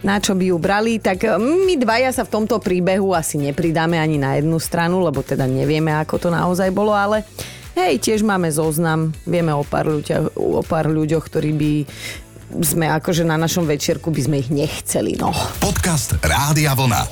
na 0.00 0.20
čo 0.20 0.36
by 0.36 0.52
ju 0.52 0.56
brali. 0.56 1.00
Tak 1.00 1.36
my 1.40 1.74
dvaja 1.76 2.12
sa 2.12 2.24
v 2.24 2.32
tomto 2.40 2.60
príbehu 2.60 3.12
asi 3.12 3.36
nepridáme 3.40 4.00
ani 4.00 4.16
na 4.16 4.36
jednu 4.40 4.56
stranu, 4.56 5.04
lebo 5.04 5.20
teda 5.20 5.44
nevieme, 5.44 5.92
ako 5.92 6.16
to 6.16 6.28
naozaj 6.32 6.72
bolo, 6.72 6.96
ale 6.96 7.24
Hej, 7.74 8.06
tiež 8.06 8.22
máme 8.22 8.46
zoznam, 8.54 9.10
vieme 9.26 9.50
o 9.50 9.66
pár, 9.66 9.90
ľuďoch, 9.90 10.38
o 10.38 10.62
pár 10.62 10.86
ľuďoch, 10.86 11.26
ktorí 11.26 11.50
by 11.58 11.72
sme 12.62 12.86
akože 12.86 13.26
na 13.26 13.34
našom 13.34 13.66
večierku 13.66 14.14
by 14.14 14.20
sme 14.22 14.36
ich 14.38 14.46
nechceli, 14.46 15.18
no. 15.18 15.34
Podcast 15.58 16.14
Rádia 16.22 16.70
Vlna. 16.78 17.02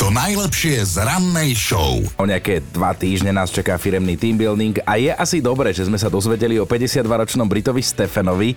To 0.00 0.08
najlepšie 0.08 0.88
z 0.88 1.04
rannej 1.04 1.52
show. 1.52 2.00
O 2.16 2.24
nejaké 2.24 2.64
dva 2.72 2.96
týždne 2.96 3.28
nás 3.28 3.52
čaká 3.52 3.76
firemný 3.76 4.16
team 4.16 4.40
building 4.40 4.80
a 4.88 4.96
je 4.96 5.12
asi 5.12 5.44
dobré, 5.44 5.76
že 5.76 5.84
sme 5.84 6.00
sa 6.00 6.08
dozvedeli 6.08 6.56
o 6.56 6.64
52-ročnom 6.64 7.44
Britovi 7.44 7.84
Stefanovi, 7.84 8.56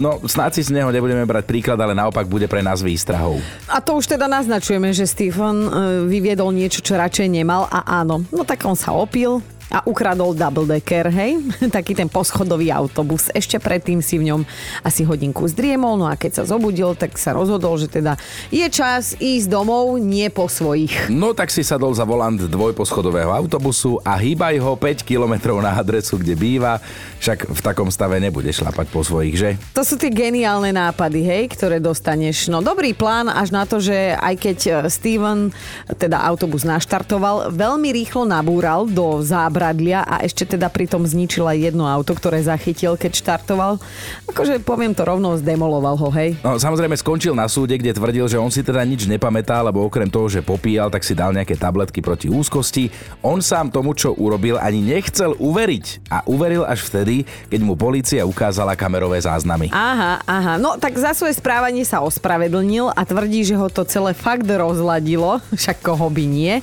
No, 0.00 0.18
snáď 0.24 0.58
si 0.58 0.62
z 0.66 0.74
neho 0.74 0.90
nebudeme 0.90 1.22
brať 1.22 1.46
príklad, 1.46 1.78
ale 1.78 1.94
naopak 1.94 2.26
bude 2.26 2.50
pre 2.50 2.58
nás 2.58 2.82
výstrahou. 2.82 3.38
A 3.70 3.78
to 3.78 3.94
už 3.94 4.10
teda 4.10 4.26
naznačujeme, 4.26 4.90
že 4.90 5.06
Stephen 5.06 5.62
e, 5.62 5.70
vyviedol 6.10 6.50
niečo, 6.50 6.82
čo 6.82 6.98
radšej 6.98 7.30
nemal 7.30 7.70
a 7.70 8.02
áno, 8.02 8.26
no 8.34 8.42
tak 8.42 8.66
on 8.66 8.74
sa 8.74 8.90
opil 8.90 9.38
a 9.72 9.80
ukradol 9.88 10.36
double 10.36 10.68
decker, 10.68 11.08
hej? 11.08 11.40
Taký 11.80 11.96
ten 11.96 12.12
poschodový 12.12 12.68
autobus. 12.68 13.32
Ešte 13.32 13.56
predtým 13.56 14.04
si 14.04 14.20
v 14.20 14.28
ňom 14.28 14.44
asi 14.84 15.00
hodinku 15.08 15.48
zdriemol, 15.48 15.96
no 15.96 16.04
a 16.04 16.14
keď 16.20 16.44
sa 16.44 16.52
zobudil, 16.52 16.92
tak 16.92 17.16
sa 17.16 17.32
rozhodol, 17.32 17.80
že 17.80 17.88
teda 17.88 18.20
je 18.52 18.68
čas 18.68 19.16
ísť 19.16 19.48
domov, 19.48 19.96
nie 19.96 20.28
po 20.28 20.44
svojich. 20.44 21.08
No 21.08 21.32
tak 21.32 21.48
si 21.48 21.64
sadol 21.64 21.96
za 21.96 22.04
volant 22.04 22.36
dvojposchodového 22.36 23.32
autobusu 23.32 23.96
a 24.04 24.20
hýbaj 24.20 24.60
ho 24.60 24.76
5 24.76 25.08
kilometrov 25.08 25.56
na 25.64 25.72
adresu, 25.72 26.20
kde 26.20 26.36
býva, 26.36 26.76
však 27.24 27.48
v 27.48 27.60
takom 27.64 27.88
stave 27.88 28.20
nebude 28.20 28.52
šlapať 28.52 28.86
po 28.92 29.00
svojich, 29.00 29.34
že? 29.40 29.50
To 29.72 29.80
sú 29.80 29.96
tie 29.96 30.12
geniálne 30.12 30.68
nápady, 30.76 31.24
hej, 31.24 31.42
ktoré 31.56 31.80
dostaneš. 31.80 32.52
No 32.52 32.60
dobrý 32.60 32.92
plán 32.92 33.32
až 33.32 33.48
na 33.48 33.64
to, 33.64 33.80
že 33.80 34.12
aj 34.20 34.34
keď 34.36 34.58
e, 34.60 34.72
Steven 34.92 35.48
teda 35.96 36.20
autobus 36.20 36.68
naštartoval, 36.68 37.48
veľmi 37.54 37.88
rýchlo 37.88 38.28
nabúral 38.28 38.84
do 38.84 39.24
zábrany 39.24 39.61
smradlia 39.62 40.02
a 40.02 40.26
ešte 40.26 40.42
teda 40.58 40.66
pritom 40.66 41.06
zničila 41.06 41.54
jedno 41.54 41.86
auto, 41.86 42.18
ktoré 42.18 42.42
zachytil, 42.42 42.98
keď 42.98 43.14
štartoval. 43.14 43.78
Akože 44.26 44.58
poviem 44.58 44.90
to 44.90 45.06
rovno, 45.06 45.38
zdemoloval 45.38 45.94
ho, 45.94 46.10
hej. 46.18 46.34
No 46.42 46.58
samozrejme 46.58 46.98
skončil 46.98 47.30
na 47.30 47.46
súde, 47.46 47.78
kde 47.78 47.94
tvrdil, 47.94 48.26
že 48.26 48.42
on 48.42 48.50
si 48.50 48.66
teda 48.66 48.82
nič 48.82 49.06
nepamätá, 49.06 49.62
lebo 49.62 49.86
okrem 49.86 50.10
toho, 50.10 50.26
že 50.26 50.42
popíjal, 50.42 50.90
tak 50.90 51.06
si 51.06 51.14
dal 51.14 51.30
nejaké 51.30 51.54
tabletky 51.54 52.02
proti 52.02 52.26
úzkosti. 52.26 52.90
On 53.22 53.38
sám 53.38 53.70
tomu, 53.70 53.94
čo 53.94 54.18
urobil, 54.18 54.58
ani 54.58 54.82
nechcel 54.82 55.38
uveriť. 55.38 56.10
A 56.10 56.26
uveril 56.26 56.66
až 56.66 56.82
vtedy, 56.82 57.22
keď 57.46 57.60
mu 57.62 57.78
polícia 57.78 58.26
ukázala 58.26 58.74
kamerové 58.74 59.22
záznamy. 59.22 59.70
Aha, 59.70 60.26
aha. 60.26 60.58
No 60.58 60.74
tak 60.74 60.98
za 60.98 61.14
svoje 61.14 61.38
správanie 61.38 61.86
sa 61.86 62.02
ospravedlnil 62.02 62.90
a 62.90 63.06
tvrdí, 63.06 63.46
že 63.46 63.54
ho 63.54 63.70
to 63.70 63.86
celé 63.86 64.10
fakt 64.10 64.50
rozladilo, 64.50 65.38
však 65.60 65.86
koho 65.86 66.10
by 66.10 66.24
nie. 66.26 66.58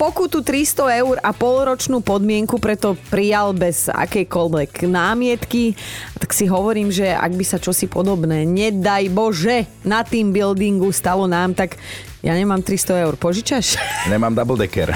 Pokutu 0.00 0.40
300 0.40 1.04
eur 1.04 1.20
a 1.20 1.30
polročnú 1.36 2.00
podmienku 2.00 2.39
preto 2.46 2.96
prijal 3.10 3.52
bez 3.52 3.90
akejkoľvek 3.90 4.86
námietky. 4.86 5.74
Tak 6.16 6.30
si 6.30 6.46
hovorím, 6.46 6.94
že 6.94 7.10
ak 7.10 7.34
by 7.34 7.44
sa 7.44 7.58
čosi 7.58 7.90
podobné, 7.90 8.46
nedaj 8.46 9.10
Bože, 9.10 9.66
na 9.82 10.06
tým 10.06 10.30
buildingu 10.30 10.94
stalo 10.94 11.26
nám, 11.26 11.52
tak 11.52 11.76
ja 12.20 12.36
nemám 12.36 12.60
300 12.60 13.04
eur. 13.08 13.14
Požičaš? 13.16 13.80
Nemám 14.12 14.36
double 14.36 14.68
decker. 14.68 14.92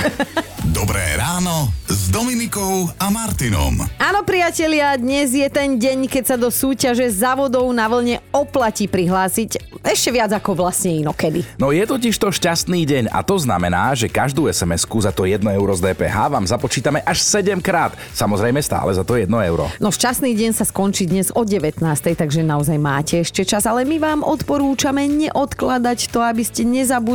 Dobré 0.64 1.16
ráno 1.16 1.73
s 1.88 2.12
Dominikou 2.12 2.88
a 3.00 3.09
Martinom. 3.09 3.81
Áno, 3.97 4.21
priatelia, 4.25 4.97
dnes 5.00 5.33
je 5.33 5.49
ten 5.49 5.76
deň, 5.81 6.09
keď 6.09 6.25
sa 6.25 6.37
do 6.37 6.52
súťaže 6.52 7.09
závodov 7.09 7.64
na 7.73 7.88
vlne 7.88 8.21
oplatí 8.33 8.88
prihlásiť 8.88 9.61
ešte 9.85 10.09
viac 10.09 10.33
ako 10.33 10.57
vlastne 10.57 11.04
inokedy. 11.04 11.45
No 11.61 11.69
je 11.69 11.85
totiž 11.85 12.16
to 12.16 12.33
šťastný 12.33 12.88
deň 12.88 13.04
a 13.12 13.21
to 13.21 13.37
znamená, 13.37 13.93
že 13.93 14.09
každú 14.09 14.49
SMS-ku 14.49 14.97
za 15.04 15.12
to 15.12 15.28
1 15.28 15.45
euro 15.45 15.76
z 15.76 15.93
DPH 15.93 16.33
vám 16.33 16.49
započítame 16.49 17.04
až 17.04 17.21
7 17.21 17.61
krát. 17.61 17.93
Samozrejme 18.16 18.64
stále 18.64 18.97
za 18.97 19.04
to 19.04 19.21
1 19.21 19.28
euro. 19.28 19.69
No 19.85 19.93
šťastný 19.93 20.33
deň 20.33 20.57
sa 20.57 20.64
skončí 20.64 21.04
dnes 21.04 21.28
o 21.37 21.45
19. 21.45 21.85
takže 22.16 22.40
naozaj 22.40 22.81
máte 22.81 23.21
ešte 23.21 23.45
čas, 23.45 23.69
ale 23.69 23.85
my 23.85 24.00
vám 24.00 24.21
odporúčame 24.25 25.04
neodkladať 25.04 26.09
to, 26.09 26.25
aby 26.25 26.40
ste 26.40 26.64
nezabudli. 26.64 27.13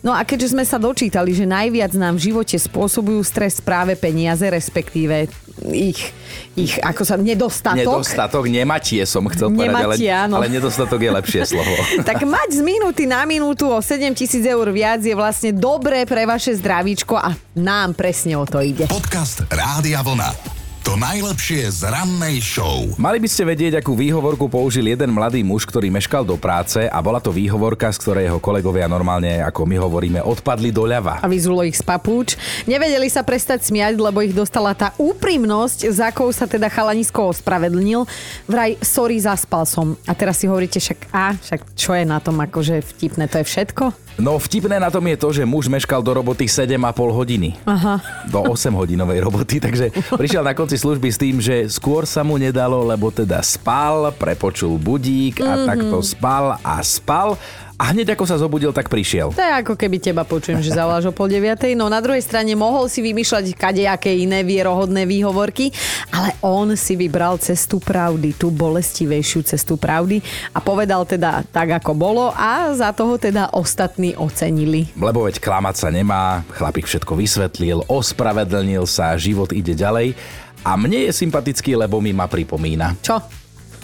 No 0.00 0.14
a 0.14 0.22
keďže 0.22 0.56
sme 0.56 0.64
sa 0.64 0.80
dočítali, 0.80 1.36
že 1.36 1.44
najviac 1.44 1.92
nám 1.98 2.16
v 2.16 2.32
živote 2.32 2.56
spôsobujú 2.56 3.20
stres 3.26 3.60
práve 3.60 3.98
peniaze, 3.98 4.44
respektíve 4.46 5.28
ich, 5.72 6.12
ich 6.52 6.76
ako 6.84 7.02
sa, 7.04 7.16
nedostatok. 7.16 7.80
Nedostatok, 7.80 8.44
nematie 8.52 9.02
som 9.08 9.24
chcel 9.32 9.56
povedať, 9.56 9.72
Nematie, 9.72 10.10
ale, 10.12 10.24
áno. 10.28 10.34
ale 10.36 10.46
nedostatok 10.52 11.00
je 11.00 11.10
lepšie 11.16 11.40
slovo. 11.48 11.72
tak 12.08 12.20
mať 12.28 12.60
z 12.60 12.60
minúty 12.60 13.08
na 13.08 13.24
minútu 13.24 13.72
o 13.72 13.80
7 13.80 14.12
tisíc 14.12 14.44
eur 14.44 14.68
viac 14.68 15.00
je 15.00 15.16
vlastne 15.16 15.56
dobré 15.56 16.04
pre 16.04 16.28
vaše 16.28 16.52
zdravíčko 16.52 17.16
a 17.16 17.32
nám 17.56 17.96
presne 17.96 18.36
o 18.36 18.44
to 18.44 18.60
ide. 18.60 18.84
Podcast 18.92 19.48
Rádia 19.48 20.04
Vlna. 20.04 20.55
To 20.86 20.94
najlepšie 20.94 21.66
z 21.66 21.90
rannej 21.90 22.38
show. 22.38 22.86
Mali 22.94 23.18
by 23.18 23.26
ste 23.26 23.42
vedieť, 23.42 23.82
akú 23.82 23.98
výhovorku 23.98 24.46
použil 24.46 24.86
jeden 24.86 25.10
mladý 25.10 25.42
muž, 25.42 25.66
ktorý 25.66 25.90
meškal 25.90 26.22
do 26.22 26.38
práce 26.38 26.78
a 26.86 26.98
bola 27.02 27.18
to 27.18 27.34
výhovorka, 27.34 27.90
z 27.90 27.98
ktorej 28.06 28.24
jeho 28.30 28.38
kolegovia 28.38 28.86
normálne, 28.86 29.42
ako 29.42 29.66
my 29.66 29.82
hovoríme, 29.82 30.22
odpadli 30.22 30.70
doľava. 30.70 31.18
a 31.18 31.26
vyzulo 31.26 31.66
ich 31.66 31.74
z 31.74 31.82
papúč. 31.82 32.38
Nevedeli 32.70 33.10
sa 33.10 33.26
prestať 33.26 33.66
smiať, 33.66 33.98
lebo 33.98 34.22
ich 34.22 34.30
dostala 34.30 34.78
tá 34.78 34.94
úprimnosť, 34.94 35.90
za 35.90 36.14
akou 36.14 36.30
sa 36.30 36.46
teda 36.46 36.70
chalanisko 36.70 37.34
ospravedlnil. 37.34 38.06
Vraj, 38.46 38.78
sorry, 38.78 39.18
zaspal 39.18 39.66
som. 39.66 39.98
A 40.06 40.14
teraz 40.14 40.38
si 40.38 40.46
hovoríte 40.46 40.78
však, 40.78 41.10
a, 41.10 41.34
však 41.34 41.66
čo 41.74 41.98
je 41.98 42.06
na 42.06 42.22
tom 42.22 42.38
akože 42.38 42.78
vtipné, 42.94 43.26
to 43.26 43.42
je 43.42 43.46
všetko? 43.50 44.06
No 44.16 44.40
vtipné 44.40 44.80
na 44.80 44.88
tom 44.88 45.04
je 45.04 45.16
to, 45.20 45.28
že 45.28 45.44
muž 45.44 45.68
meškal 45.68 46.00
do 46.00 46.08
roboty 46.08 46.48
7,5 46.48 46.72
hodiny. 47.12 47.52
Aha. 47.68 48.00
Do 48.32 48.48
8 48.48 48.72
hodinovej 48.72 49.20
roboty, 49.20 49.60
takže 49.60 49.92
prišiel 49.92 50.40
na 50.40 50.56
konci 50.56 50.75
služby 50.76 51.08
s 51.08 51.18
tým, 51.18 51.36
že 51.40 51.66
skôr 51.72 52.04
sa 52.04 52.20
mu 52.20 52.36
nedalo, 52.36 52.84
lebo 52.84 53.08
teda 53.08 53.40
spal, 53.40 54.12
prepočul 54.14 54.76
budík 54.76 55.40
a 55.40 55.56
mm-hmm. 55.56 55.68
takto 55.68 55.96
spal 56.04 56.60
a 56.60 56.78
spal. 56.84 57.34
A 57.76 57.92
hneď 57.92 58.16
ako 58.16 58.24
sa 58.24 58.40
zobudil, 58.40 58.72
tak 58.72 58.88
prišiel. 58.88 59.36
To 59.36 59.44
je 59.44 59.52
ako 59.52 59.76
keby 59.76 60.00
teba 60.00 60.24
počujem, 60.24 60.64
že 60.64 60.72
zavoláš 60.72 61.12
o 61.12 61.12
pol 61.12 61.28
deviatej. 61.28 61.76
No 61.76 61.92
na 61.92 62.00
druhej 62.00 62.24
strane 62.24 62.56
mohol 62.56 62.88
si 62.88 63.04
vymýšľať 63.04 63.52
kadejaké 63.52 64.16
iné 64.16 64.40
vierohodné 64.40 65.04
výhovorky, 65.04 65.68
ale 66.08 66.32
on 66.40 66.72
si 66.72 66.96
vybral 66.96 67.36
cestu 67.36 67.76
pravdy, 67.76 68.32
tú 68.32 68.48
bolestivejšiu 68.48 69.44
cestu 69.44 69.76
pravdy 69.76 70.24
a 70.56 70.58
povedal 70.64 71.04
teda 71.04 71.44
tak, 71.52 71.76
ako 71.76 71.92
bolo 71.92 72.32
a 72.32 72.72
za 72.72 72.96
toho 72.96 73.20
teda 73.20 73.52
ostatní 73.52 74.16
ocenili. 74.16 74.88
Lebo 74.96 75.28
veď 75.28 75.36
klamať 75.36 75.76
sa 75.76 75.92
nemá, 75.92 76.48
chlapík 76.56 76.88
všetko 76.88 77.12
vysvetlil, 77.12 77.84
ospravedlnil 77.92 78.88
sa, 78.88 79.20
život 79.20 79.52
ide 79.52 79.76
ďalej. 79.76 80.16
A 80.64 80.78
mne 80.78 81.08
je 81.08 81.12
sympatický, 81.12 81.76
lebo 81.76 82.00
mi 82.00 82.16
ma 82.16 82.30
pripomína. 82.30 82.96
Čo? 83.02 83.20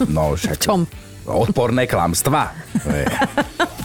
No 0.09 0.33
však... 0.33 0.57
V 0.57 0.63
čom? 0.63 0.81
Odporné 1.23 1.87
klamstva. 1.87 2.51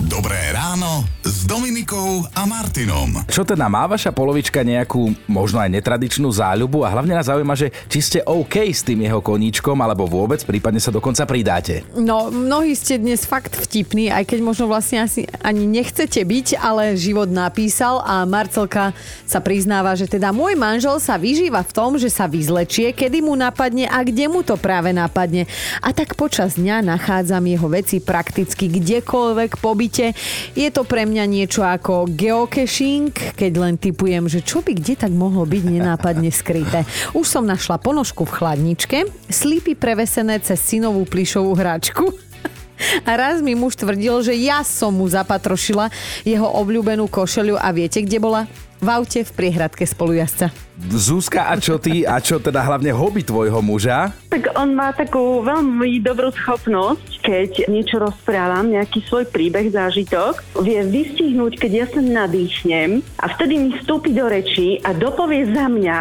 Dobré 0.07 0.49
ráno 0.55 1.05
s 1.21 1.45
Dominikou 1.45 2.25
a 2.33 2.47
Martinom. 2.49 3.27
Čo 3.29 3.45
teda 3.45 3.69
má 3.69 3.85
vaša 3.85 4.09
polovička 4.09 4.65
nejakú 4.65 5.13
možno 5.29 5.61
aj 5.61 5.69
netradičnú 5.69 6.31
záľubu 6.33 6.81
a 6.81 6.93
hlavne 6.95 7.13
nás 7.13 7.29
zaujíma, 7.29 7.53
že 7.53 7.69
či 7.91 7.99
ste 8.01 8.19
OK 8.23 8.71
s 8.71 8.81
tým 8.81 9.03
jeho 9.05 9.21
koníčkom 9.21 9.77
alebo 9.77 10.09
vôbec, 10.09 10.41
prípadne 10.47 10.81
sa 10.81 10.89
dokonca 10.89 11.27
pridáte. 11.29 11.85
No, 11.93 12.33
mnohí 12.33 12.73
ste 12.73 12.97
dnes 12.97 13.27
fakt 13.27 13.53
vtipní, 13.53 14.09
aj 14.09 14.33
keď 14.33 14.39
možno 14.41 14.65
vlastne 14.71 15.05
asi 15.05 15.29
ani 15.43 15.67
nechcete 15.67 16.23
byť, 16.23 16.57
ale 16.57 16.97
život 16.97 17.29
napísal 17.29 18.01
a 18.01 18.25
Marcelka 18.25 18.95
sa 19.27 19.43
priznáva, 19.43 19.93
že 19.93 20.09
teda 20.09 20.33
môj 20.33 20.55
manžel 20.57 20.97
sa 20.97 21.19
vyžíva 21.19 21.61
v 21.61 21.75
tom, 21.75 22.01
že 22.01 22.09
sa 22.09 22.25
vyzlečie, 22.25 22.95
kedy 22.95 23.21
mu 23.21 23.35
napadne 23.35 23.85
a 23.91 24.01
kde 24.01 24.25
mu 24.31 24.41
to 24.41 24.55
práve 24.57 24.89
napadne. 24.95 25.45
A 25.83 25.91
tak 25.91 26.15
počas 26.15 26.55
dňa 26.55 26.81
nachádzam 27.27 27.43
jeho 27.43 27.67
veci 27.67 27.99
prakticky 27.99 28.71
kdekoľvek 28.71 29.59
po 29.59 29.75
byte. 29.75 30.15
Je 30.55 30.71
to 30.71 30.87
pre 30.87 31.03
mňa 31.03 31.27
niečo 31.27 31.59
ako 31.59 32.07
geocaching, 32.07 33.11
keď 33.11 33.51
len 33.59 33.75
typujem, 33.75 34.31
že 34.31 34.39
čo 34.39 34.63
by 34.63 34.71
kde 34.71 34.95
tak 34.95 35.11
mohlo 35.11 35.43
byť 35.43 35.63
nenápadne 35.67 36.31
skryté. 36.31 36.87
Už 37.11 37.27
som 37.27 37.43
našla 37.43 37.83
ponožku 37.83 38.23
v 38.23 38.31
chladničke, 38.31 39.11
slípy 39.27 39.75
prevesené 39.75 40.39
cez 40.39 40.55
synovú 40.63 41.03
plišovú 41.03 41.51
hračku, 41.51 42.15
a 43.03 43.11
raz 43.17 43.41
mi 43.41 43.57
muž 43.57 43.75
tvrdil, 43.75 44.21
že 44.23 44.37
ja 44.37 44.61
som 44.63 44.95
mu 44.95 45.09
zapatrošila 45.09 45.91
jeho 46.23 46.45
obľúbenú 46.45 47.09
košeliu 47.11 47.57
a 47.59 47.73
viete, 47.75 47.99
kde 48.05 48.21
bola? 48.21 48.45
V 48.79 48.87
aute 48.87 49.25
v 49.25 49.31
priehradke 49.33 49.83
spolujazca. 49.83 50.66
Zúska, 50.77 51.49
a 51.49 51.57
čo 51.57 51.81
ty? 51.81 52.05
A 52.05 52.21
čo 52.21 52.37
teda 52.37 52.61
hlavne 52.61 52.93
hobby 52.93 53.25
tvojho 53.25 53.65
muža? 53.65 54.13
Tak 54.29 54.53
on 54.53 54.77
má 54.77 54.93
takú 54.93 55.41
veľmi 55.41 55.97
dobrú 56.05 56.29
schopnosť, 56.29 57.17
keď 57.25 57.65
niečo 57.65 57.97
rozprávam, 57.97 58.69
nejaký 58.69 59.01
svoj 59.09 59.25
príbeh, 59.25 59.73
zážitok, 59.73 60.37
vie 60.61 60.77
vystihnúť, 60.85 61.57
keď 61.57 61.71
ja 61.73 61.85
sa 61.89 62.01
nadýchnem 62.05 63.01
a 63.17 63.25
vtedy 63.25 63.57
mi 63.57 63.69
vstúpi 63.73 64.13
do 64.13 64.29
reči 64.29 64.77
a 64.85 64.93
dopovie 64.93 65.49
za 65.49 65.65
mňa, 65.65 65.99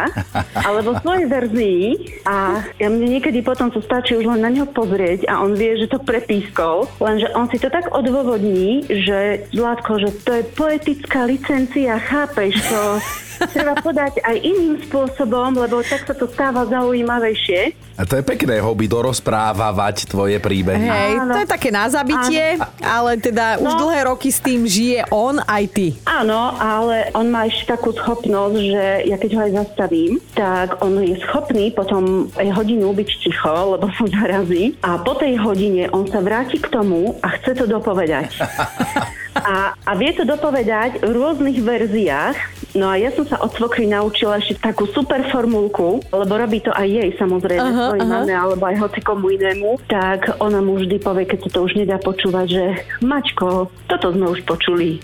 alebo 0.61 0.93
svojej 1.01 1.25
verzii 1.25 1.85
a 2.29 2.61
ja 2.77 2.87
mne 2.93 3.17
niekedy 3.17 3.41
potom 3.41 3.73
to 3.73 3.81
stačí 3.81 4.13
už 4.13 4.29
len 4.29 4.45
na 4.45 4.53
neho 4.53 4.69
pozrieť 4.69 5.25
a 5.25 5.41
on 5.41 5.57
vie, 5.57 5.73
že 5.81 5.89
to 5.89 5.97
prepískol, 5.97 6.85
lenže 7.01 7.33
on 7.33 7.49
si 7.49 7.57
to 7.57 7.73
tak 7.73 7.89
odôvodní, 7.89 8.85
že 8.85 9.49
Zlatko, 9.57 9.97
že 9.97 10.13
to 10.21 10.37
je 10.37 10.43
poetická 10.53 11.25
licencia, 11.25 11.97
chápeš 11.97 12.61
to? 12.69 13.01
Treba 13.47 13.73
podať 13.75 14.19
aj 14.19 14.35
iným 14.35 14.81
spôsobom, 14.81 15.53
lebo 15.53 15.79
tak 15.79 16.03
sa 16.03 16.13
to 16.13 16.25
stáva 16.27 16.65
zaujímavejšie. 16.65 17.73
A 17.93 18.05
to 18.05 18.13
je 18.13 18.23
pekné 18.23 18.57
hobby, 18.57 18.85
dorozprávavať 18.85 20.05
tvoje 20.05 20.37
príbehy. 20.37 20.85
Hej, 20.85 21.11
Áno. 21.17 21.33
to 21.33 21.39
je 21.39 21.49
také 21.49 21.69
na 21.69 21.85
zabitie, 21.87 22.57
ale 22.79 23.17
teda 23.17 23.57
už 23.57 23.71
No. 23.71 23.79
dlhé 23.83 23.99
roky 24.05 24.29
s 24.29 24.37
tým 24.37 24.63
žije 24.63 25.09
on 25.09 25.37
aj 25.39 25.63
ty. 25.69 25.87
Áno, 26.03 26.53
ale 26.53 27.09
on 27.11 27.25
má 27.27 27.45
ešte 27.45 27.73
takú 27.73 27.89
schopnosť, 27.91 28.55
že 28.55 28.85
ja 29.03 29.17
keď 29.17 29.29
ho 29.33 29.41
aj 29.43 29.53
zastavím, 29.55 30.11
tak 30.31 30.77
on 30.79 30.97
je 30.99 31.17
schopný 31.19 31.69
potom 31.69 32.03
aj 32.33 32.53
hodinu 32.53 32.93
byť 32.93 33.09
ticho, 33.19 33.53
lebo 33.73 33.89
sa 33.91 34.05
zarazí. 34.07 34.77
A 34.79 34.97
po 34.97 35.13
tej 35.13 35.37
hodine 35.37 35.89
on 35.89 36.05
sa 36.05 36.21
vráti 36.21 36.57
k 36.57 36.69
tomu 36.69 37.17
a 37.19 37.33
chce 37.33 37.53
to 37.55 37.65
dopovedať. 37.65 38.29
A, 39.37 39.77
a 39.85 39.93
vie 39.93 40.09
to 40.11 40.25
dopovedať 40.25 40.97
v 40.97 41.13
rôznych 41.13 41.61
verziách. 41.61 42.56
No 42.77 42.93
a 42.93 42.95
ja 42.95 43.09
som 43.09 43.25
sa 43.25 43.41
od 43.41 43.49
svokry 43.51 43.89
naučila 43.89 44.37
ešte 44.37 44.61
takú 44.61 44.85
super 44.85 45.25
formulku, 45.27 45.97
lebo 46.07 46.33
robí 46.37 46.61
to 46.61 46.69
aj 46.69 46.85
jej 46.85 47.09
samozrejme, 47.17 47.65
Aha, 47.65 47.85
svojej 47.89 48.05
aha. 48.05 48.13
mame 48.21 48.33
alebo 48.33 48.63
aj 48.63 48.75
hocikomu 48.77 49.33
inému, 49.33 49.81
tak 49.89 50.37
ona 50.37 50.61
mu 50.61 50.77
vždy 50.77 51.01
povie, 51.01 51.25
keď 51.25 51.39
sa 51.41 51.57
to 51.57 51.59
už 51.65 51.73
nedá 51.73 51.97
počúvať, 51.97 52.45
že 52.45 52.63
Mačko, 53.01 53.73
toto 53.89 54.13
sme 54.13 54.29
už 54.29 54.45
počuli. 54.45 55.01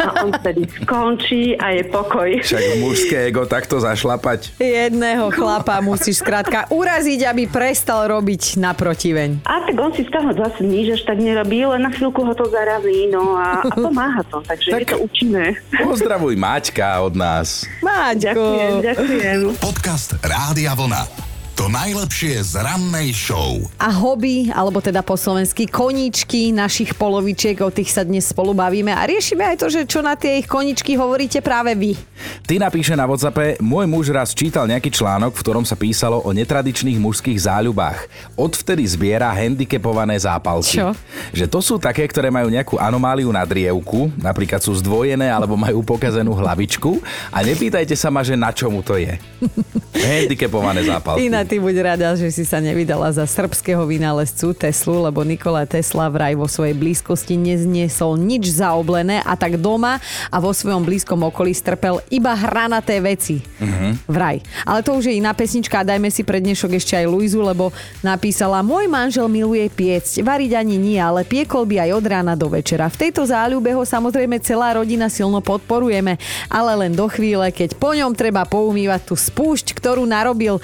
A 0.00 0.24
on 0.24 0.32
vtedy 0.32 0.64
skončí 0.80 1.60
a 1.60 1.76
je 1.76 1.82
pokoj. 1.86 2.30
Však 2.40 2.62
mužské 2.80 3.28
ego 3.28 3.44
takto 3.44 3.76
zašlapať. 3.76 4.56
Jedného 4.56 5.28
chlapa 5.30 5.76
musíš 5.80 6.24
skrátka 6.24 6.72
uraziť, 6.72 7.28
aby 7.28 7.44
prestal 7.44 8.08
robiť 8.08 8.56
na 8.56 8.72
protiveň. 8.72 9.44
A 9.44 9.68
tak 9.68 9.76
on 9.76 9.92
si 9.92 10.04
z 10.04 10.10
toho 10.10 10.32
zase 10.32 10.64
nič 10.64 10.96
až 10.96 11.02
tak 11.04 11.20
nerobí, 11.20 11.60
len 11.64 11.84
na 11.84 11.92
chvíľku 11.92 12.24
ho 12.24 12.32
to 12.32 12.48
zarazí, 12.48 13.12
no 13.12 13.36
a, 13.36 13.60
a 13.60 13.74
pomáha 13.76 14.24
to, 14.32 14.40
takže 14.40 14.68
Tak- 14.72 14.80
je 14.80 14.88
to 14.88 14.98
účinné. 15.04 15.44
Pozdravuj 15.76 16.32
Maťka, 16.38 17.02
on 17.02 17.09
od 17.10 17.18
nás. 17.18 17.66
Maťko. 17.82 18.22
Ďakujem, 18.22 18.74
ďakujem. 18.86 19.40
Podcast 19.58 20.14
Rádia 20.22 20.78
Vlna. 20.78 21.19
To 21.60 21.68
najlepšie 21.68 22.40
z 22.40 22.56
rannej 22.56 23.12
show. 23.12 23.60
A 23.76 23.92
hobby, 23.92 24.48
alebo 24.48 24.80
teda 24.80 25.04
po 25.04 25.12
slovensky 25.12 25.68
koníčky 25.68 26.56
našich 26.56 26.96
polovičiek, 26.96 27.60
o 27.60 27.68
tých 27.68 27.92
sa 27.92 28.00
dnes 28.00 28.32
spolu 28.32 28.56
bavíme 28.56 28.88
a 28.88 29.04
riešime 29.04 29.44
aj 29.44 29.56
to, 29.60 29.66
že 29.68 29.84
čo 29.84 30.00
na 30.00 30.16
tie 30.16 30.40
ich 30.40 30.48
koničky 30.48 30.96
hovoríte 30.96 31.44
práve 31.44 31.76
vy. 31.76 32.00
Ty 32.48 32.64
napíše 32.64 32.96
na 32.96 33.04
WhatsAppe, 33.04 33.60
môj 33.60 33.84
muž 33.84 34.08
raz 34.08 34.32
čítal 34.32 34.64
nejaký 34.64 34.88
článok, 34.88 35.36
v 35.36 35.42
ktorom 35.44 35.68
sa 35.68 35.76
písalo 35.76 36.24
o 36.24 36.32
netradičných 36.32 36.96
mužských 36.96 37.44
záľubách. 37.44 38.08
Odvtedy 38.40 38.80
zbiera 38.88 39.28
handicapované 39.28 40.16
zápalky. 40.16 40.80
Čo? 40.80 40.96
Že 41.36 41.44
to 41.44 41.60
sú 41.60 41.74
také, 41.76 42.08
ktoré 42.08 42.32
majú 42.32 42.48
nejakú 42.48 42.80
anomáliu 42.80 43.28
na 43.28 43.44
drievku, 43.44 44.08
napríklad 44.16 44.64
sú 44.64 44.72
zdvojené 44.80 45.28
alebo 45.28 45.60
majú 45.60 45.84
pokazenú 45.84 46.32
hlavičku 46.40 47.04
a 47.28 47.44
nepýtajte 47.44 47.92
sa 48.00 48.08
ma, 48.08 48.24
že 48.24 48.32
na 48.32 48.48
čomu 48.48 48.80
to 48.80 48.96
je. 48.96 49.12
handicapované 50.00 50.80
zápalky. 50.86 51.28
Iná, 51.28 51.44
ty 51.50 51.58
buď 51.58 51.82
rada, 51.82 52.14
že 52.14 52.30
si 52.30 52.46
sa 52.46 52.62
nevydala 52.62 53.10
za 53.10 53.26
srbského 53.26 53.82
vynálezcu 53.82 54.54
Teslu, 54.54 55.02
lebo 55.02 55.26
Nikola 55.26 55.66
Tesla 55.66 56.06
vraj 56.06 56.38
vo 56.38 56.46
svojej 56.46 56.78
blízkosti 56.78 57.34
nezniesol 57.34 58.14
nič 58.14 58.54
zaoblené 58.54 59.18
a 59.26 59.34
tak 59.34 59.58
doma 59.58 59.98
a 60.30 60.36
vo 60.38 60.54
svojom 60.54 60.86
blízkom 60.86 61.18
okolí 61.26 61.50
strpel 61.50 61.98
iba 62.06 62.38
hranaté 62.38 63.02
veci. 63.02 63.42
Uh-huh. 63.42 63.98
Vraj. 64.06 64.38
Ale 64.62 64.86
to 64.86 64.94
už 64.94 65.10
je 65.10 65.18
iná 65.18 65.34
pesnička 65.34 65.82
a 65.82 65.88
dajme 65.90 66.06
si 66.14 66.22
pre 66.22 66.38
dnešok 66.38 66.78
ešte 66.78 66.94
aj 67.02 67.10
Luizu, 67.10 67.42
lebo 67.42 67.74
napísala 67.98 68.62
Môj 68.62 68.86
manžel 68.86 69.26
miluje 69.26 69.66
piecť, 69.74 70.22
variť 70.22 70.54
ani 70.54 70.78
nie, 70.78 71.02
ale 71.02 71.26
piekol 71.26 71.66
by 71.66 71.82
aj 71.82 71.90
od 71.98 72.04
rána 72.06 72.38
do 72.38 72.46
večera. 72.46 72.86
V 72.86 73.10
tejto 73.10 73.26
záľube 73.26 73.74
ho 73.74 73.82
samozrejme 73.82 74.38
celá 74.38 74.78
rodina 74.78 75.10
silno 75.10 75.42
podporujeme, 75.42 76.14
ale 76.46 76.86
len 76.86 76.94
do 76.94 77.10
chvíle, 77.10 77.50
keď 77.50 77.74
po 77.74 77.90
ňom 77.90 78.14
treba 78.14 78.46
poumývať 78.46 79.10
tú 79.10 79.18
spúšť, 79.18 79.74
ktorú 79.74 80.06
narobil. 80.06 80.62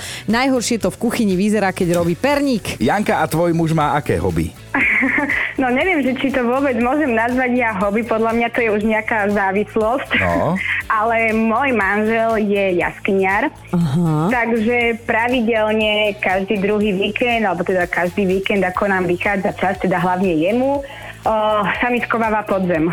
Najhoršie 0.67 0.83
to 0.83 0.91
v 0.91 0.99
kuchyni 0.99 1.39
vyzerá, 1.39 1.71
keď 1.71 2.03
robí 2.03 2.19
perník. 2.19 2.83
Janka 2.83 3.23
a 3.23 3.31
tvoj 3.31 3.55
muž 3.55 3.71
má 3.71 3.95
aké 3.95 4.19
hobby? 4.19 4.51
No 5.57 5.73
neviem, 5.73 6.05
že 6.05 6.13
či 6.21 6.29
to 6.29 6.45
vôbec 6.45 6.77
môžem 6.85 7.17
nazvať 7.17 7.57
ja 7.57 7.73
hobby, 7.81 8.05
podľa 8.05 8.37
mňa 8.37 8.49
to 8.53 8.61
je 8.61 8.69
už 8.77 8.83
nejaká 8.85 9.31
závislosť. 9.33 10.11
No. 10.21 10.53
Ale 11.01 11.33
môj 11.33 11.73
manžel 11.73 12.45
je 12.45 12.77
jaskyniar, 12.77 13.49
Aha. 13.73 14.29
takže 14.29 15.01
pravidelne 15.09 16.13
každý 16.21 16.61
druhý 16.61 16.93
víkend, 16.93 17.49
alebo 17.49 17.65
teda 17.65 17.89
každý 17.89 18.29
víkend, 18.29 18.69
ako 18.69 18.91
nám 18.91 19.09
vychádza 19.09 19.57
čas, 19.57 19.81
teda 19.81 19.97
hlavne 19.97 20.35
jemu, 20.35 20.85
o, 21.27 21.35
sa 21.67 21.91
mi 21.91 21.99
skováva 21.99 22.47
podzem. 22.47 22.87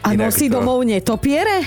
A 0.00 0.12
Inak 0.16 0.32
nosí 0.32 0.48
to- 0.48 0.60
domov 0.60 0.80
netopiere? 0.84 1.64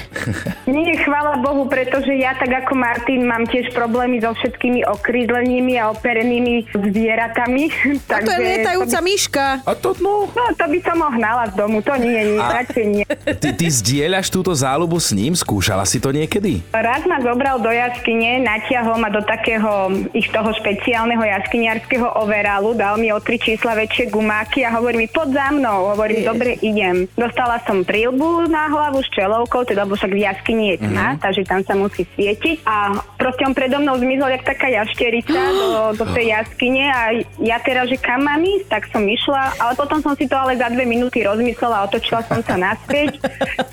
Nie, 0.66 0.98
chvála 1.02 1.38
Bohu, 1.42 1.70
pretože 1.70 2.14
ja 2.18 2.34
tak 2.38 2.66
ako 2.66 2.74
Martin 2.74 3.26
mám 3.26 3.46
tiež 3.46 3.70
problémy 3.74 4.18
so 4.22 4.34
všetkými 4.34 4.86
okrídlenými 4.86 5.78
a 5.78 5.94
operenými 5.94 6.66
zvieratami. 6.74 7.70
A 8.10 8.18
to 8.22 8.32
je 8.34 8.40
lietajúca 8.42 9.00
myška. 9.02 9.46
A 9.66 9.72
to 9.78 9.94
no. 10.02 10.30
No, 10.34 10.44
to 10.54 10.66
by 10.66 10.80
som 10.82 10.98
ho 11.02 11.10
hnala 11.14 11.50
z 11.50 11.54
domu, 11.58 11.82
to 11.82 11.94
nie, 11.98 12.18
nie, 12.18 12.40
radšej 12.42 12.86
nie. 12.86 13.06
Ty, 13.38 13.50
ty 13.54 13.68
zdieľaš 13.70 14.30
túto 14.30 14.54
záľubu 14.54 14.98
s 14.98 15.14
ním? 15.14 15.34
Skúšala 15.38 15.86
si 15.86 16.02
to 16.02 16.10
niekedy? 16.10 16.62
Raz 16.74 17.06
ma 17.06 17.22
zobral 17.22 17.62
do 17.62 17.70
jaskyne, 17.70 18.42
natiahol 18.42 18.98
ma 18.98 19.10
do 19.10 19.22
takého 19.22 19.94
ich 20.14 20.30
toho 20.30 20.50
špeciálneho 20.54 21.22
jaskyniarského 21.22 22.08
overálu, 22.18 22.74
dal 22.74 22.98
mi 22.98 23.10
o 23.14 23.20
tri 23.22 23.38
čísla 23.38 23.78
väčšie 23.78 24.10
gumáky 24.10 24.64
a 24.64 24.74
hovorí 24.88 25.04
mi, 25.04 25.12
poď 25.12 25.30
za 25.36 25.48
mnou. 25.52 25.92
Hovorím, 25.92 26.24
dobre, 26.24 26.56
idem. 26.64 27.12
Dostala 27.20 27.60
som 27.68 27.84
prílbu 27.84 28.48
na 28.48 28.72
hlavu 28.72 29.04
s 29.04 29.12
čelovkou, 29.12 29.68
teda 29.68 29.84
lebo 29.84 30.00
však 30.00 30.16
v 30.16 30.24
jaskyni 30.24 30.66
je 30.72 30.78
tma, 30.88 31.20
takže 31.20 31.44
tam 31.44 31.60
sa 31.68 31.76
musí 31.76 32.08
svietiť. 32.16 32.64
A 32.64 32.96
proste 33.20 33.44
on 33.44 33.52
predo 33.52 33.84
mnou 33.84 34.00
zmizol, 34.00 34.32
jak 34.32 34.48
taká 34.48 34.72
jašterica 34.72 35.36
do, 35.36 35.68
do 36.00 36.06
tej 36.16 36.32
jaskyne 36.40 36.88
a 36.88 37.20
ja 37.44 37.60
teraz, 37.60 37.92
že 37.92 38.00
kam 38.00 38.24
mám 38.24 38.40
ísť, 38.40 38.72
tak 38.72 38.88
som 38.88 39.04
išla, 39.04 39.60
ale 39.60 39.76
potom 39.76 40.00
som 40.00 40.16
si 40.16 40.24
to 40.24 40.40
ale 40.40 40.56
za 40.56 40.72
dve 40.72 40.88
minúty 40.88 41.20
rozmyslela, 41.20 41.84
otočila 41.84 42.24
som 42.24 42.40
sa 42.40 42.56
naspäť 42.56 43.20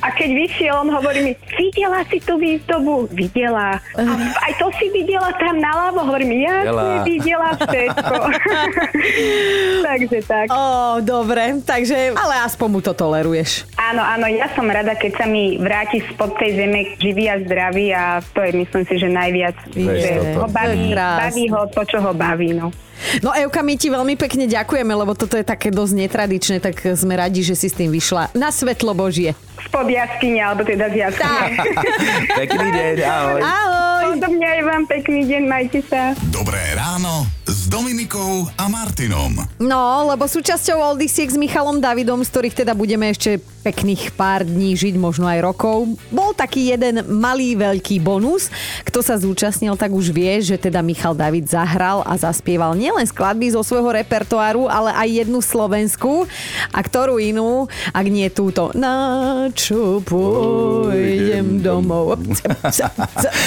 a 0.02 0.10
keď 0.10 0.28
vyšiel, 0.34 0.74
on 0.82 0.90
hovorí 0.90 1.30
mi, 1.30 1.32
videla 1.54 2.02
si 2.10 2.18
tú 2.18 2.42
výzdobu? 2.42 3.06
Videla. 3.14 3.78
A 3.78 4.02
aj 4.50 4.52
to 4.58 4.66
si 4.82 4.90
videla 4.90 5.30
tam 5.38 5.62
naľavo? 5.62 6.10
Hovorím, 6.10 6.42
ja 6.42 6.54
Videla. 6.66 6.74
som 6.74 6.86
videla 7.06 7.48
všetko. 7.54 8.14
Takže 9.86 10.18
tak. 10.26 10.46
Ó, 10.50 11.00
dobre, 11.04 11.60
takže, 11.62 12.16
ale 12.16 12.34
aspoň 12.48 12.68
mu 12.72 12.80
to 12.80 12.96
toleruješ. 12.96 13.68
Áno, 13.76 14.00
áno, 14.00 14.24
ja 14.26 14.48
som 14.56 14.64
rada, 14.64 14.96
keď 14.96 15.12
sa 15.20 15.26
mi 15.28 15.60
vráti 15.60 16.00
spod 16.08 16.34
tej 16.40 16.56
zeme 16.56 16.96
živý 16.96 17.28
a 17.28 17.36
zdravý 17.44 17.92
a 17.92 18.24
to 18.32 18.40
je 18.40 18.50
myslím 18.56 18.82
si, 18.88 18.94
že 18.96 19.08
najviac. 19.12 19.56
Že 19.76 20.40
ho 20.40 20.48
baví, 20.48 20.96
baví 20.96 21.44
ho 21.52 21.68
to, 21.68 21.84
čo 21.84 22.00
ho 22.00 22.16
baví. 22.16 22.56
No. 22.56 22.72
No 23.20 23.34
Euka, 23.34 23.60
my 23.60 23.74
ti 23.76 23.90
veľmi 23.90 24.14
pekne 24.16 24.48
ďakujeme, 24.48 24.92
lebo 24.94 25.12
toto 25.12 25.36
je 25.36 25.44
také 25.44 25.68
dosť 25.68 25.94
netradičné, 26.06 26.56
tak 26.62 26.78
sme 26.94 27.18
radi, 27.18 27.44
že 27.44 27.58
si 27.58 27.68
s 27.68 27.76
tým 27.76 27.90
vyšla 27.90 28.32
na 28.32 28.48
svetlo 28.48 28.94
Božie. 28.96 29.36
Spod 29.68 29.90
jaskyne, 29.90 30.40
alebo 30.40 30.62
teda 30.64 30.88
z 30.88 31.08
jaskyne. 31.08 31.58
Pekný 32.38 32.68
deň, 32.70 32.96
ahoj. 33.04 33.40
Ahoj! 33.42 34.04
Odo 34.14 34.28
mňa 34.30 34.48
aj 34.48 34.62
vám 34.62 34.82
pekný 34.86 35.20
deň, 35.26 35.42
majte 35.48 35.80
sa. 35.84 36.14
Dobré 36.30 36.60
ráno 36.78 37.26
s 37.64 37.72
Dominikou 37.72 38.44
a 38.60 38.68
Martinom. 38.68 39.40
No, 39.56 40.04
lebo 40.12 40.28
súčasťou 40.28 40.84
Oldisiek 40.92 41.32
s 41.32 41.40
Michalom 41.40 41.80
Davidom, 41.80 42.20
z 42.20 42.28
ktorých 42.28 42.60
teda 42.60 42.76
budeme 42.76 43.08
ešte 43.08 43.40
pekných 43.64 44.12
pár 44.12 44.44
dní 44.44 44.76
žiť, 44.76 45.00
možno 45.00 45.24
aj 45.24 45.40
rokov, 45.40 45.96
bol 46.12 46.36
taký 46.36 46.76
jeden 46.76 47.00
malý 47.08 47.56
veľký 47.56 48.04
bonus. 48.04 48.52
Kto 48.84 49.00
sa 49.00 49.16
zúčastnil, 49.16 49.80
tak 49.80 49.96
už 49.96 50.12
vie, 50.12 50.44
že 50.44 50.60
teda 50.60 50.84
Michal 50.84 51.16
David 51.16 51.48
zahral 51.48 52.04
a 52.04 52.12
zaspieval 52.20 52.76
nielen 52.76 53.08
skladby 53.08 53.56
zo 53.56 53.64
svojho 53.64 53.96
repertoáru, 53.96 54.68
ale 54.68 54.92
aj 54.92 55.24
jednu 55.24 55.40
slovenskú 55.40 56.28
a 56.68 56.78
ktorú 56.84 57.16
inú, 57.16 57.64
ak 57.96 58.06
nie 58.12 58.28
túto. 58.28 58.76
Na 58.76 59.48
čo 59.56 60.04
pôjdem 60.04 61.33
domov. 61.64 62.20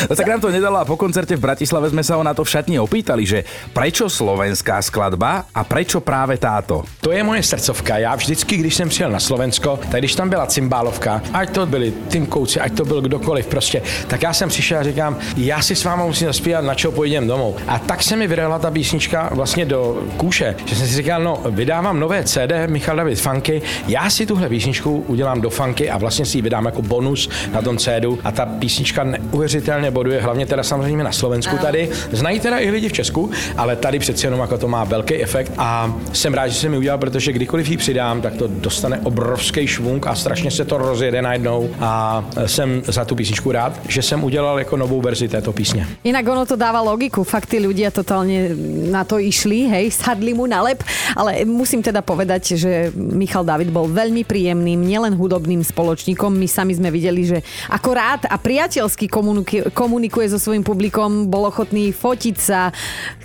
No 0.10 0.15
tak 0.15 0.27
nám 0.27 0.41
to 0.41 0.49
nedalo 0.49 0.77
a 0.80 0.86
po 0.86 0.97
koncerte 0.97 1.36
v 1.36 1.43
Bratislave 1.43 1.89
sme 1.91 2.01
sa 2.01 2.15
ho 2.15 2.23
na 2.23 2.34
to 2.34 2.41
v 2.41 2.49
šatni 2.49 2.77
opýtali, 2.80 3.27
že 3.27 3.43
prečo 3.75 4.08
slovenská 4.08 4.80
skladba 4.82 5.45
a 5.51 5.62
prečo 5.67 5.99
práve 5.99 6.39
táto? 6.39 6.88
To 7.01 7.12
je 7.12 7.21
moje 7.23 7.43
srdcovka. 7.43 7.97
Já 7.97 8.15
vždycky, 8.15 8.58
když 8.58 8.75
jsem 8.75 8.89
přijel 8.89 9.12
na 9.12 9.19
Slovensko, 9.19 9.80
tak 9.91 10.01
když 10.01 10.15
tam 10.15 10.30
byla 10.30 10.45
cymbálovka, 10.45 11.21
ať 11.34 11.49
to 11.49 11.65
byli 11.65 11.93
Timkouci, 12.08 12.60
ať 12.60 12.71
to 12.73 12.86
byl 12.86 13.01
kdokoliv 13.01 13.45
prostě, 13.47 13.82
tak 14.08 14.23
já 14.23 14.34
jsem 14.34 14.49
přišel 14.49 14.80
a 14.80 14.84
říkám, 14.84 15.17
já 15.38 15.62
si 15.62 15.75
s 15.75 15.84
váma 15.84 16.06
musím 16.06 16.27
zaspívat, 16.27 16.63
na 16.63 16.75
čo 16.75 16.91
pojdem 16.91 17.27
domů. 17.27 17.56
A 17.67 17.80
tak 17.80 18.03
se 18.03 18.15
mi 18.15 18.27
vyrehla 18.27 18.60
ta 18.60 18.71
písnička 18.71 19.30
vlastně 19.34 19.65
do 19.65 20.03
kůše, 20.17 20.56
že 20.65 20.75
jsem 20.75 20.88
si 20.88 20.95
říkal, 20.95 21.23
no, 21.23 21.41
vydávám 21.49 21.99
nové 21.99 22.23
CD 22.23 22.67
Michal 22.67 22.95
David 22.95 23.19
Funky, 23.19 23.62
já 23.88 24.10
si 24.10 24.25
tuhle 24.25 24.49
písničku 24.49 25.03
udělám 25.08 25.41
do 25.41 25.49
funky 25.49 25.89
a 25.89 25.97
vlastně 25.97 26.25
si 26.25 26.38
ji 26.38 26.41
vydám 26.41 26.65
jako 26.65 26.82
bonus 26.82 27.30
na 27.51 27.62
tom 27.62 27.77
CDu 28.08 28.20
a 28.24 28.32
ta 28.32 28.46
písnička 28.46 29.04
neuvěřitelně 29.04 29.91
boduje, 29.91 30.22
hlavně 30.22 30.46
teda 30.46 30.63
samozřejmě 30.63 31.04
na 31.04 31.12
Slovensku 31.12 31.58
tady. 31.58 31.89
Znají 32.12 32.39
teda 32.39 32.58
i 32.58 32.70
lidi 32.70 32.89
v 32.89 32.93
Česku, 32.93 33.32
ale 33.58 33.76
tady 33.76 34.00
přeci 34.00 34.26
jenom 34.26 34.39
jako 34.39 34.58
to 34.58 34.67
má 34.67 34.84
velký 34.84 35.15
efekt 35.15 35.52
a 35.58 35.96
jsem 36.13 36.34
rád, 36.34 36.48
že 36.48 36.54
jsem 36.54 36.74
ji 36.74 36.80
udělal, 36.80 36.98
protože 36.98 37.32
kdykoliv 37.32 37.70
ji 37.70 37.78
přidám, 37.78 38.22
tak 38.22 38.36
to 38.36 38.48
dostane 38.48 39.00
obrovský 39.04 39.67
švung 39.67 40.08
a 40.08 40.15
strašně 40.15 40.52
se 40.52 40.65
to 40.65 40.78
rozjede 40.78 41.22
najednou 41.22 41.70
a 41.80 42.26
jsem 42.46 42.82
za 42.86 43.06
tu 43.06 43.15
písničku 43.15 43.52
rád, 43.52 43.80
že 43.88 44.02
jsem 44.02 44.24
udělal 44.24 44.60
jako 44.60 44.78
novou 44.78 45.02
verzi 45.02 45.28
této 45.28 45.54
písně. 45.54 45.88
Inak 46.04 46.28
ono 46.28 46.46
to 46.46 46.56
dáva 46.56 46.82
logiku, 46.82 47.24
fakt 47.24 47.50
tí 47.52 47.60
ľudia 47.60 47.91
totálne 47.91 48.54
na 48.91 49.04
to 49.04 49.20
išli, 49.20 49.67
hej, 49.67 49.91
sadli 50.04 50.34
mu 50.34 50.48
na 50.48 50.62
lep, 50.62 50.84
ale 51.15 51.46
musím 51.46 51.84
teda 51.84 52.02
povedať, 52.02 52.56
že 52.56 52.72
Michal 52.96 53.43
David 53.43 53.74
bol 53.74 53.89
veľmi 53.89 54.24
príjemným, 54.24 54.80
nielen 54.80 55.17
hudobným 55.17 55.63
spoločníkom, 55.63 56.32
my 56.32 56.48
sami 56.48 56.78
sme 56.78 56.93
videli, 56.93 57.26
že 57.26 57.38
ako 57.72 57.96
rád 57.97 58.21
a 58.29 58.38
priateľsky 58.38 59.10
komunikuje, 59.10 59.73
komunikuje 59.73 60.29
so 60.29 60.38
svojím 60.38 60.62
publikom, 60.62 61.25
bol 61.25 61.49
ochotný 61.49 61.89
fotiť 61.89 62.38
sa, 62.38 62.69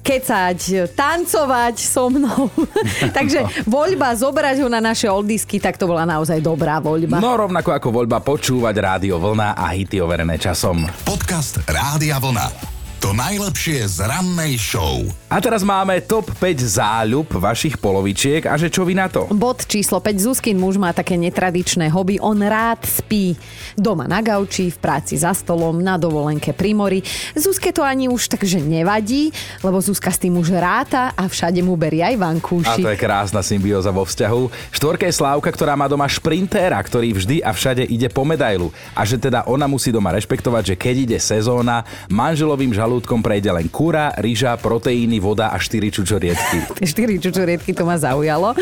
kecať, 0.00 0.88
tancovať 0.96 1.76
so 1.76 2.08
mnou. 2.08 2.48
Takže 3.16 3.68
voľba 3.68 4.16
zobrať 4.16 4.64
ho 4.64 4.68
na 4.72 4.80
naše 4.80 5.12
oldisky, 5.12 5.61
tak 5.61 5.76
to 5.76 5.85
bola 5.85 6.08
naozaj 6.08 6.40
dobrá 6.40 6.80
voľba. 6.80 7.20
No 7.20 7.37
rovnako 7.37 7.76
ako 7.76 7.88
voľba 7.92 8.24
počúvať 8.24 8.74
Rádio 8.80 9.20
Vlna 9.20 9.52
a 9.52 9.76
hity 9.76 10.00
overené 10.00 10.40
časom. 10.40 10.88
Podcast 11.04 11.61
Rádia 11.68 12.16
Vlna. 12.16 12.71
To 13.02 13.10
najlepšie 13.10 13.82
z 13.90 14.06
rannej 14.06 14.54
show. 14.54 15.02
A 15.26 15.42
teraz 15.42 15.66
máme 15.66 15.98
top 16.06 16.30
5 16.38 16.54
záľub 16.62 17.26
vašich 17.34 17.74
polovičiek 17.74 18.46
a 18.46 18.54
že 18.54 18.70
čo 18.70 18.86
vy 18.86 18.94
na 18.94 19.10
to? 19.10 19.26
Bod 19.34 19.66
číslo 19.66 19.98
5. 19.98 20.22
Zuzkin 20.22 20.54
muž 20.54 20.78
má 20.78 20.94
také 20.94 21.18
netradičné 21.18 21.90
hobby. 21.90 22.22
On 22.22 22.38
rád 22.38 22.86
spí. 22.86 23.34
Doma 23.74 24.06
na 24.06 24.22
gauči, 24.22 24.70
v 24.70 24.78
práci 24.78 25.18
za 25.18 25.34
stolom, 25.34 25.82
na 25.82 25.98
dovolenke 25.98 26.54
pri 26.54 26.78
mori. 26.78 27.02
Zuzke 27.34 27.74
to 27.74 27.82
ani 27.82 28.06
už 28.06 28.38
takže 28.38 28.62
nevadí, 28.62 29.34
lebo 29.66 29.82
Zuzka 29.82 30.14
s 30.14 30.22
tým 30.22 30.38
už 30.38 30.54
ráta 30.54 31.10
a 31.18 31.26
všade 31.26 31.58
mu 31.58 31.74
berie 31.74 32.06
aj 32.06 32.14
A 32.14 32.22
vankúši. 32.22 32.86
to 32.86 32.92
je 32.94 33.02
krásna 33.02 33.42
symbióza 33.42 33.90
vo 33.90 34.06
vzťahu. 34.06 34.70
Štvorka 34.78 35.10
je 35.10 35.18
Slávka, 35.18 35.50
ktorá 35.50 35.74
má 35.74 35.90
doma 35.90 36.06
šprintéra, 36.06 36.78
ktorý 36.78 37.18
vždy 37.18 37.42
a 37.42 37.50
všade 37.50 37.82
ide 37.82 38.06
po 38.06 38.22
medailu. 38.22 38.70
A 38.94 39.02
že 39.02 39.18
teda 39.18 39.42
ona 39.50 39.66
musí 39.66 39.90
doma 39.90 40.14
rešpektovať, 40.14 40.62
že 40.70 40.74
keď 40.78 40.96
ide 41.10 41.18
sezóna, 41.18 41.82
manželovým 42.06 42.70
žalúdkom 42.92 43.24
prejde 43.24 43.48
len 43.48 43.72
kura, 43.72 44.12
ryža, 44.20 44.61
proteíny, 44.61 45.16
voda 45.16 45.48
a 45.48 45.57
4 45.57 45.88
čučoriedky. 45.88 46.57
Štyri 46.92 47.16
čučoriedky 47.16 47.72
to 47.72 47.88
ma 47.88 47.96
zaujalo. 47.96 48.52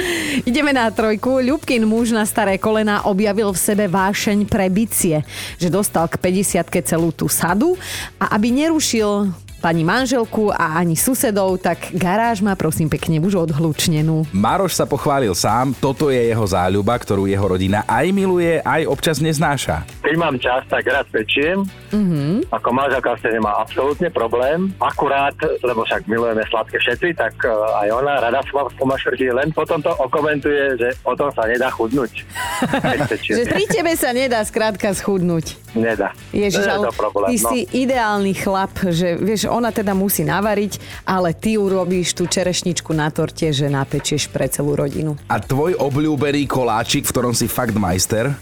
Ideme 0.46 0.70
na 0.70 0.86
trojku. 0.94 1.42
Ľubkin 1.42 1.82
muž 1.82 2.14
na 2.14 2.22
staré 2.22 2.54
kolena 2.54 3.02
objavil 3.10 3.50
v 3.50 3.58
sebe 3.58 3.90
vášeň 3.90 4.46
pre 4.46 4.70
bicie. 4.70 5.26
Že 5.58 5.82
dostal 5.82 6.06
k 6.06 6.22
50 6.22 6.62
celú 6.86 7.10
tú 7.10 7.26
sadu 7.26 7.74
a 8.22 8.38
aby 8.38 8.54
nerušil 8.54 9.34
pani 9.60 9.84
manželku 9.84 10.48
a 10.48 10.80
ani 10.80 10.96
susedov, 10.96 11.60
tak 11.60 11.92
garáž 11.92 12.40
má 12.40 12.56
prosím 12.56 12.88
pekne 12.88 13.20
už 13.20 13.44
odhlučnenú. 13.44 14.24
Maroš 14.32 14.80
sa 14.80 14.88
pochválil 14.88 15.36
sám, 15.36 15.76
toto 15.76 16.08
je 16.08 16.32
jeho 16.32 16.46
záľuba, 16.48 16.96
ktorú 16.96 17.28
jeho 17.28 17.44
rodina 17.44 17.84
aj 17.84 18.06
miluje, 18.16 18.64
aj 18.64 18.88
občas 18.88 19.20
neznáša. 19.20 19.84
Keď 20.00 20.14
mám 20.16 20.40
čas, 20.40 20.64
tak 20.72 20.88
rád 20.88 21.06
pečiem. 21.12 21.68
Mm-hmm. 21.92 22.48
Ako 22.48 22.68
manželka 22.72 23.20
ste 23.20 23.36
nemá 23.36 23.60
absolútne 23.60 24.08
problém. 24.08 24.72
Akurát, 24.80 25.36
lebo 25.60 25.84
však 25.84 26.08
milujeme 26.08 26.40
sladké 26.48 26.80
všetci, 26.80 27.08
tak 27.20 27.36
eh, 27.44 27.84
aj 27.84 27.88
ona 27.92 28.16
rada 28.18 28.40
sa 28.40 28.64
pomašrti, 28.72 29.28
len 29.28 29.52
potom 29.52 29.84
to 29.84 29.92
okomentuje, 30.00 30.80
že 30.80 30.88
o 31.04 31.12
tom 31.12 31.28
sa 31.36 31.44
nedá 31.44 31.68
chudnúť. 31.68 32.12
Že 33.10 33.44
pri 33.50 33.64
tebe 33.66 33.92
sa 33.98 34.14
nedá 34.14 34.40
skrátka 34.46 34.94
schudnúť. 34.94 35.58
Nedá. 35.74 36.14
Ježiš, 36.30 36.62
Nie 36.62 36.70
je 36.70 36.74
ale 36.78 36.86
to 36.90 36.94
problém. 36.94 37.28
ty 37.30 37.36
no. 37.42 37.48
si 37.50 37.58
ideálny 37.70 38.32
chlap, 38.34 38.74
že 38.90 39.18
vieš, 39.18 39.49
ona 39.50 39.74
teda 39.74 39.92
musí 39.92 40.22
navariť, 40.22 41.04
ale 41.04 41.34
ty 41.34 41.58
urobíš 41.58 42.14
tú 42.14 42.30
čerešničku 42.30 42.94
na 42.94 43.10
torte, 43.10 43.50
že 43.50 43.66
napečieš 43.66 44.30
pre 44.30 44.46
celú 44.46 44.78
rodinu. 44.78 45.18
A 45.26 45.42
tvoj 45.42 45.76
obľúbený 45.76 46.46
koláčik, 46.46 47.04
v 47.04 47.12
ktorom 47.12 47.34
si 47.34 47.50
fakt 47.50 47.74
majster? 47.74 48.32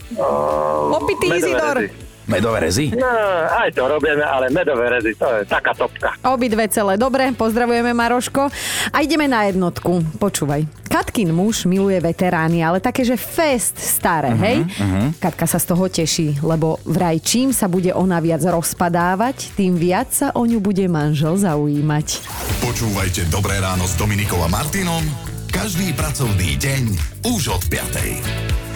Opitý 0.92 1.33
Izidor! 1.33 2.08
Medové 2.29 2.69
rezy? 2.69 2.93
No, 2.93 3.09
aj 3.49 3.73
to 3.73 3.88
robíme, 3.88 4.21
ale 4.21 4.53
medové 4.53 4.93
rezy, 4.93 5.17
to 5.17 5.25
je 5.41 5.49
taká 5.49 5.73
topka. 5.73 6.12
Obidve 6.29 6.69
celé 6.69 7.01
dobre, 7.01 7.33
pozdravujeme 7.33 7.97
Maroško. 7.97 8.53
A 8.93 8.97
ideme 9.01 9.25
na 9.25 9.49
jednotku. 9.49 10.05
Počúvaj. 10.21 10.69
Katkin 10.93 11.33
muž 11.33 11.64
miluje 11.64 11.97
veterány, 11.97 12.61
ale 12.61 12.85
také, 12.85 13.05
že 13.05 13.17
fest 13.17 13.81
staré, 13.81 14.37
uh-huh, 14.37 14.45
hej? 14.45 14.59
Uh-huh. 14.61 15.09
Katka 15.17 15.49
sa 15.49 15.57
z 15.57 15.67
toho 15.73 15.85
teší, 15.88 16.29
lebo 16.45 16.77
vraj 16.85 17.17
čím 17.25 17.53
sa 17.57 17.64
bude 17.64 17.97
ona 17.97 18.21
viac 18.21 18.45
rozpadávať, 18.45 19.57
tým 19.57 19.81
viac 19.81 20.12
sa 20.12 20.29
o 20.37 20.45
ňu 20.45 20.61
bude 20.61 20.85
manžel 20.85 21.41
zaujímať. 21.41 22.29
Počúvajte 22.61 23.33
Dobré 23.33 23.57
ráno 23.57 23.88
s 23.88 23.97
Dominikou 23.97 24.41
a 24.45 24.49
Martinom 24.53 25.05
každý 25.49 25.97
pracovný 25.97 26.61
deň 26.61 26.85
už 27.25 27.51
od 27.57 27.62
5. 27.73 28.67